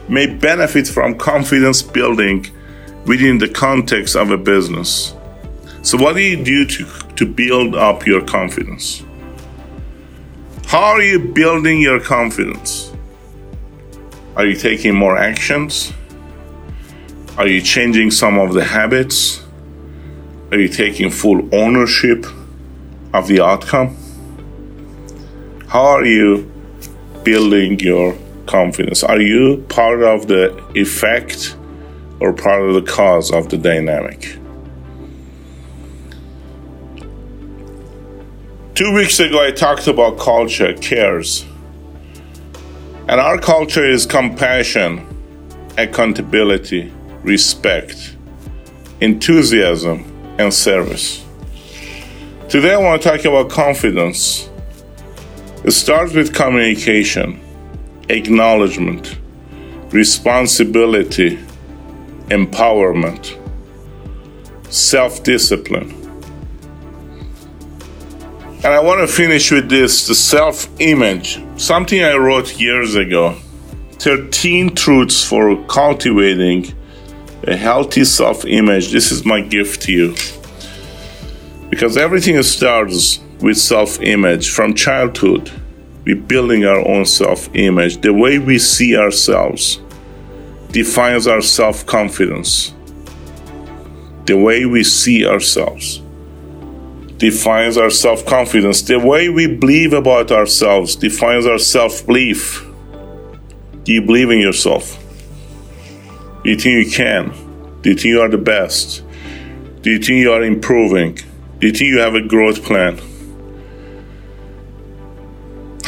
may 0.09 0.25
benefit 0.25 0.87
from 0.87 1.17
confidence 1.17 1.81
building 1.81 2.47
within 3.05 3.37
the 3.37 3.47
context 3.47 4.15
of 4.15 4.31
a 4.31 4.37
business. 4.37 5.15
So, 5.81 5.97
what 5.97 6.15
do 6.15 6.21
you 6.21 6.43
do 6.43 6.65
to, 6.65 6.85
to 7.15 7.25
build 7.25 7.75
up 7.75 8.05
your 8.05 8.25
confidence? 8.25 9.03
How 10.65 10.83
are 10.93 11.01
you 11.01 11.19
building 11.19 11.79
your 11.79 11.99
confidence? 11.99 12.91
Are 14.35 14.45
you 14.45 14.55
taking 14.55 14.95
more 14.95 15.17
actions? 15.17 15.93
Are 17.37 17.47
you 17.47 17.61
changing 17.61 18.11
some 18.11 18.37
of 18.37 18.53
the 18.53 18.63
habits? 18.63 19.43
Are 20.51 20.59
you 20.59 20.67
taking 20.67 21.09
full 21.09 21.47
ownership 21.53 22.25
of 23.13 23.27
the 23.27 23.41
outcome? 23.41 23.95
How 25.67 25.85
are 25.85 26.05
you 26.05 26.51
building 27.23 27.79
your 27.79 28.17
confidence? 28.49 29.03
Are 29.03 29.21
you 29.21 29.63
part 29.69 30.01
of 30.01 30.27
the 30.27 30.57
effect 30.73 31.55
or 32.19 32.33
part 32.33 32.63
of 32.63 32.73
the 32.73 32.81
cause 32.81 33.31
of 33.31 33.49
the 33.49 33.57
dynamic? 33.57 34.35
Two 38.73 38.93
weeks 38.93 39.19
ago, 39.19 39.45
I 39.45 39.51
talked 39.51 39.87
about 39.87 40.17
culture, 40.17 40.73
cares. 40.73 41.45
And 43.07 43.19
our 43.19 43.37
culture 43.37 43.85
is 43.85 44.05
compassion, 44.05 45.05
accountability, 45.77 46.91
respect, 47.23 48.15
enthusiasm, 49.01 50.05
and 50.39 50.53
service. 50.53 51.23
Today, 52.47 52.73
I 52.73 52.77
want 52.77 53.01
to 53.01 53.09
talk 53.09 53.25
about 53.25 53.49
confidence. 53.49 54.49
It 55.63 55.71
starts 55.71 56.13
with 56.13 56.33
communication, 56.33 57.41
acknowledgement, 58.09 59.17
responsibility, 59.91 61.37
empowerment, 62.27 63.37
self 64.71 65.23
discipline. 65.23 65.95
And 68.61 68.73
I 68.73 68.81
want 68.81 68.99
to 68.99 69.07
finish 69.07 69.51
with 69.51 69.69
this 69.69 70.07
the 70.07 70.15
self 70.15 70.67
image, 70.79 71.41
something 71.57 72.03
I 72.03 72.15
wrote 72.15 72.59
years 72.59 72.95
ago 72.95 73.35
13 73.99 74.75
truths 74.75 75.23
for 75.23 75.61
cultivating 75.65 76.73
a 77.43 77.55
healthy 77.55 78.05
self 78.05 78.45
image. 78.45 78.91
This 78.91 79.11
is 79.11 79.25
my 79.25 79.41
gift 79.41 79.81
to 79.83 79.91
you. 79.91 80.15
Because 81.69 81.97
everything 81.97 82.41
starts 82.43 83.19
with 83.41 83.57
self 83.57 84.01
image 84.01 84.49
from 84.49 84.73
childhood. 84.73 85.51
We're 86.05 86.15
building 86.15 86.65
our 86.65 86.87
own 86.87 87.05
self 87.05 87.49
image. 87.55 88.01
The 88.01 88.13
way 88.13 88.39
we 88.39 88.57
see 88.59 88.97
ourselves 88.97 89.79
defines 90.71 91.27
our 91.27 91.41
self 91.41 91.85
confidence. 91.85 92.73
The 94.25 94.37
way 94.37 94.65
we 94.65 94.83
see 94.83 95.25
ourselves 95.25 96.01
defines 97.17 97.77
our 97.77 97.89
self 97.89 98.25
confidence. 98.25 98.81
The 98.81 98.97
way 98.99 99.29
we 99.29 99.47
believe 99.47 99.93
about 99.93 100.31
ourselves 100.31 100.95
defines 100.95 101.45
our 101.45 101.59
self 101.59 102.05
belief. 102.05 102.65
Do 103.83 103.93
you 103.93 104.01
believe 104.01 104.29
in 104.29 104.39
yourself? 104.39 104.97
Do 106.43 106.49
you 106.49 106.57
think 106.57 106.85
you 106.85 106.91
can? 106.91 107.29
Do 107.81 107.89
you 107.89 107.95
think 107.95 108.05
you 108.05 108.21
are 108.21 108.29
the 108.29 108.37
best? 108.37 109.03
Do 109.81 109.91
you 109.91 109.97
think 109.97 110.19
you 110.19 110.31
are 110.31 110.43
improving? 110.43 111.15
Do 111.59 111.67
you 111.67 111.73
think 111.73 111.89
you 111.89 111.99
have 111.99 112.15
a 112.15 112.21
growth 112.21 112.63
plan? 112.63 112.99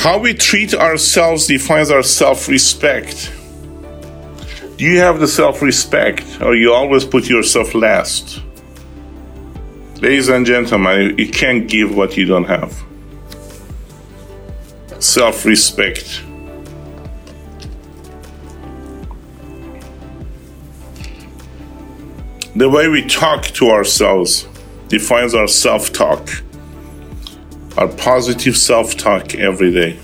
How 0.01 0.17
we 0.17 0.33
treat 0.33 0.73
ourselves 0.73 1.45
defines 1.45 1.91
our 1.91 2.01
self 2.01 2.47
respect. 2.47 3.31
Do 4.75 4.83
you 4.83 4.97
have 4.97 5.19
the 5.19 5.27
self 5.27 5.61
respect 5.61 6.41
or 6.41 6.55
you 6.55 6.73
always 6.73 7.05
put 7.05 7.29
yourself 7.29 7.75
last? 7.75 8.41
Ladies 10.01 10.27
and 10.27 10.43
gentlemen, 10.43 11.15
you 11.19 11.29
can't 11.29 11.67
give 11.67 11.95
what 11.95 12.17
you 12.17 12.25
don't 12.25 12.45
have. 12.45 12.83
Self 14.97 15.45
respect. 15.45 16.23
The 22.55 22.67
way 22.67 22.87
we 22.87 23.05
talk 23.05 23.43
to 23.43 23.69
ourselves 23.69 24.47
defines 24.87 25.35
our 25.35 25.47
self 25.47 25.93
talk, 25.93 26.27
our 27.81 27.87
positive 27.87 28.55
self 28.55 28.95
talk 28.95 29.33
every 29.33 29.71
day. 29.71 29.99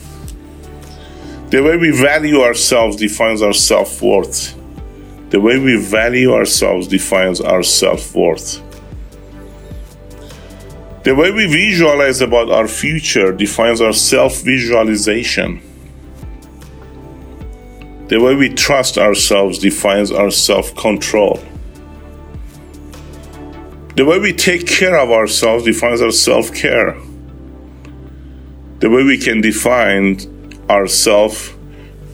The 1.51 1.61
way 1.61 1.77
we 1.77 1.91
value 1.91 2.41
ourselves 2.41 2.95
defines 2.95 3.43
our 3.43 3.53
self 3.53 4.01
worth. 4.01 4.55
The 5.29 5.39
way 5.39 5.59
we 5.59 5.75
value 5.77 6.33
ourselves 6.33 6.87
defines 6.87 7.39
our 7.39 7.61
self 7.61 8.15
worth. 8.15 8.63
The 11.03 11.13
way 11.13 11.29
we 11.29 11.45
visualize 11.45 12.19
about 12.19 12.49
our 12.49 12.67
future 12.67 13.31
defines 13.31 13.79
our 13.79 13.93
self 13.93 14.41
visualization. 14.41 15.61
The 18.07 18.19
way 18.19 18.33
we 18.33 18.49
trust 18.49 18.97
ourselves 18.97 19.59
defines 19.59 20.11
our 20.11 20.31
self 20.31 20.75
control. 20.75 21.39
The 23.95 24.03
way 24.03 24.17
we 24.17 24.33
take 24.33 24.65
care 24.65 24.97
of 24.97 25.11
ourselves 25.11 25.63
defines 25.63 26.01
our 26.01 26.11
self 26.11 26.51
care. 26.55 26.97
The 28.79 28.89
way 28.89 29.03
we 29.03 29.17
can 29.17 29.41
define 29.41 30.19
ourselves, 30.69 31.53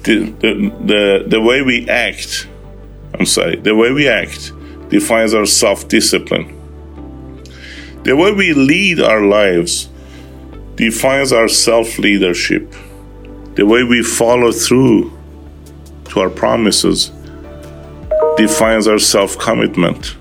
the, 0.03 0.25
the, 0.39 0.73
the, 0.85 1.25
the 1.27 1.41
way 1.41 1.61
we 1.61 1.89
act, 1.89 2.47
I'm 3.17 3.25
sorry, 3.25 3.57
the 3.57 3.75
way 3.75 3.91
we 3.91 4.07
act 4.07 4.51
defines 4.89 5.33
our 5.33 5.45
self 5.45 5.87
discipline. 5.87 6.59
The 8.03 8.15
way 8.15 8.31
we 8.33 8.53
lead 8.53 8.99
our 8.99 9.21
lives 9.21 9.89
defines 10.75 11.31
our 11.31 11.47
self 11.47 11.97
leadership. 11.99 12.73
The 13.55 13.65
way 13.65 13.83
we 13.83 14.01
follow 14.01 14.51
through 14.51 15.11
to 16.09 16.19
our 16.19 16.29
promises 16.29 17.11
defines 18.37 18.87
our 18.87 18.99
self 18.99 19.37
commitment 19.37 20.15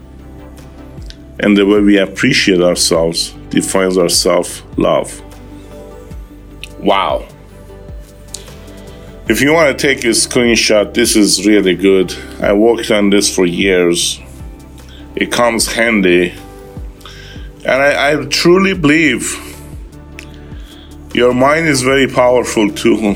and 1.41 1.57
the 1.57 1.67
way 1.67 1.81
we 1.81 1.99
appreciate 1.99 2.61
ourselves 2.61 3.31
defines 3.51 3.99
our 3.99 4.09
self 4.09 4.63
love. 4.79 5.22
Wow. 6.83 7.27
If 9.29 9.41
you 9.41 9.53
want 9.53 9.79
to 9.79 9.87
take 9.87 10.05
a 10.05 10.09
screenshot, 10.09 10.93
this 10.93 11.17
is 11.17 11.47
really 11.47 11.75
good. 11.75 12.15
I 12.41 12.53
worked 12.53 12.91
on 12.91 13.11
this 13.11 13.35
for 13.35 13.47
years. 13.47 14.21
It 15.15 15.33
comes 15.33 15.73
handy. 15.73 16.35
And 17.65 17.83
I, 17.83 18.13
I 18.13 18.25
truly 18.27 18.75
believe 18.75 19.39
your 21.15 21.33
mind 21.33 21.69
is 21.69 21.83
very 21.83 22.09
powerful 22.09 22.71
too. 22.71 23.15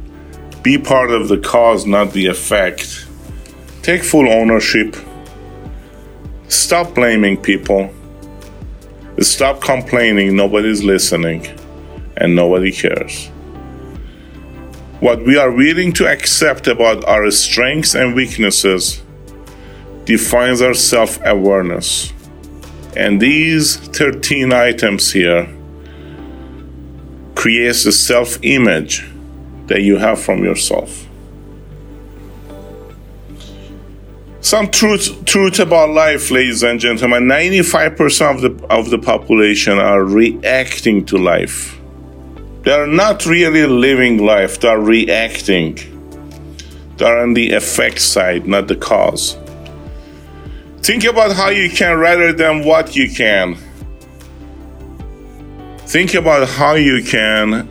Be 0.62 0.76
part 0.78 1.10
of 1.10 1.28
the 1.28 1.38
cause, 1.38 1.86
not 1.86 2.12
the 2.12 2.26
effect. 2.26 3.06
Take 3.82 4.04
full 4.04 4.28
ownership 4.28 4.96
Stop 6.48 6.94
blaming 6.94 7.36
people. 7.36 7.90
Stop 9.20 9.60
complaining 9.60 10.34
nobody's 10.34 10.82
listening 10.82 11.57
and 12.18 12.34
nobody 12.34 12.72
cares. 12.72 13.28
What 15.00 15.24
we 15.24 15.38
are 15.38 15.50
willing 15.50 15.92
to 15.94 16.08
accept 16.08 16.66
about 16.66 17.04
our 17.04 17.30
strengths 17.30 17.94
and 17.94 18.14
weaknesses 18.14 19.00
defines 20.04 20.60
our 20.60 20.74
self 20.74 21.18
awareness. 21.24 22.12
And 22.96 23.20
these 23.20 23.76
13 23.76 24.52
items 24.52 25.12
here 25.12 25.46
creates 27.36 27.84
the 27.84 27.92
self 27.92 28.38
image 28.42 29.06
that 29.66 29.82
you 29.82 29.98
have 29.98 30.20
from 30.20 30.42
yourself. 30.42 31.06
Some 34.40 34.70
truth, 34.70 35.24
truth 35.26 35.60
about 35.60 35.90
life, 35.90 36.30
ladies 36.30 36.62
and 36.62 36.80
gentlemen. 36.80 37.24
95% 37.24 38.34
of 38.34 38.40
the, 38.40 38.66
of 38.68 38.88
the 38.88 38.98
population 38.98 39.78
are 39.78 40.02
reacting 40.02 41.04
to 41.06 41.18
life. 41.18 41.77
They 42.62 42.72
are 42.72 42.86
not 42.86 43.24
really 43.26 43.66
living 43.66 44.18
life, 44.18 44.60
they 44.60 44.68
are 44.68 44.80
reacting. 44.80 45.76
They 46.96 47.04
are 47.04 47.22
on 47.22 47.34
the 47.34 47.52
effect 47.52 48.00
side, 48.00 48.46
not 48.46 48.66
the 48.68 48.76
cause. 48.76 49.36
Think 50.82 51.04
about 51.04 51.36
how 51.36 51.50
you 51.50 51.70
can 51.70 51.98
rather 51.98 52.32
than 52.32 52.64
what 52.64 52.96
you 52.96 53.10
can. 53.10 53.56
Think 55.86 56.14
about 56.14 56.48
how 56.48 56.74
you 56.74 57.02
can 57.04 57.68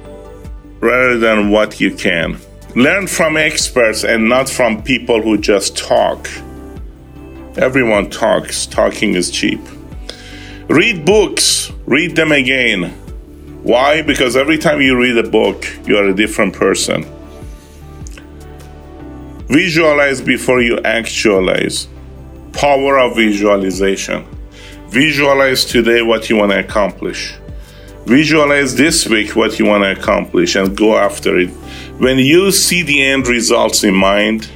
rather 0.80 1.18
than 1.18 1.50
what 1.50 1.80
you 1.80 1.94
can. 1.94 2.38
Learn 2.76 3.08
from 3.08 3.38
experts 3.38 4.04
and 4.04 4.30
not 4.30 4.50
from 4.50 4.84
people 4.84 5.22
who 5.22 5.38
just 5.38 5.76
talk. 5.78 6.30
Everyone 7.58 8.10
talks, 8.10 8.66
talking 8.66 9.16
is 9.16 9.32
cheap. 9.32 9.60
Read 10.70 11.06
books, 11.06 11.72
read 11.86 12.16
them 12.16 12.32
again. 12.32 12.94
Why? 13.68 14.02
Because 14.02 14.38
every 14.38 14.58
time 14.58 14.80
you 14.80 14.98
read 14.98 15.18
a 15.18 15.30
book, 15.30 15.68
you 15.86 15.98
are 15.98 16.06
a 16.06 16.14
different 16.14 16.54
person. 16.54 17.04
Visualize 19.50 20.22
before 20.22 20.62
you 20.62 20.80
actualize. 20.86 21.90
Power 22.54 22.98
of 22.98 23.18
visualization. 23.18 24.26
Visualize 24.88 25.66
today 25.66 26.02
what 26.02 26.30
you 26.30 26.38
want 26.38 26.54
to 26.54 26.60
accomplish. 26.60 27.36
Visualize 28.06 28.74
this 28.78 29.06
week 29.06 29.36
what 29.36 29.60
you 29.60 29.66
want 29.66 29.84
to 29.84 29.92
accomplish 29.92 30.56
and 30.56 30.78
go 30.78 30.96
after 30.96 31.38
it. 31.38 31.50
When 32.00 32.20
you 32.20 32.54
see 32.54 32.84
the 32.84 33.04
end 33.04 33.28
results 33.28 33.84
in 33.84 33.96
mind, 33.96 34.50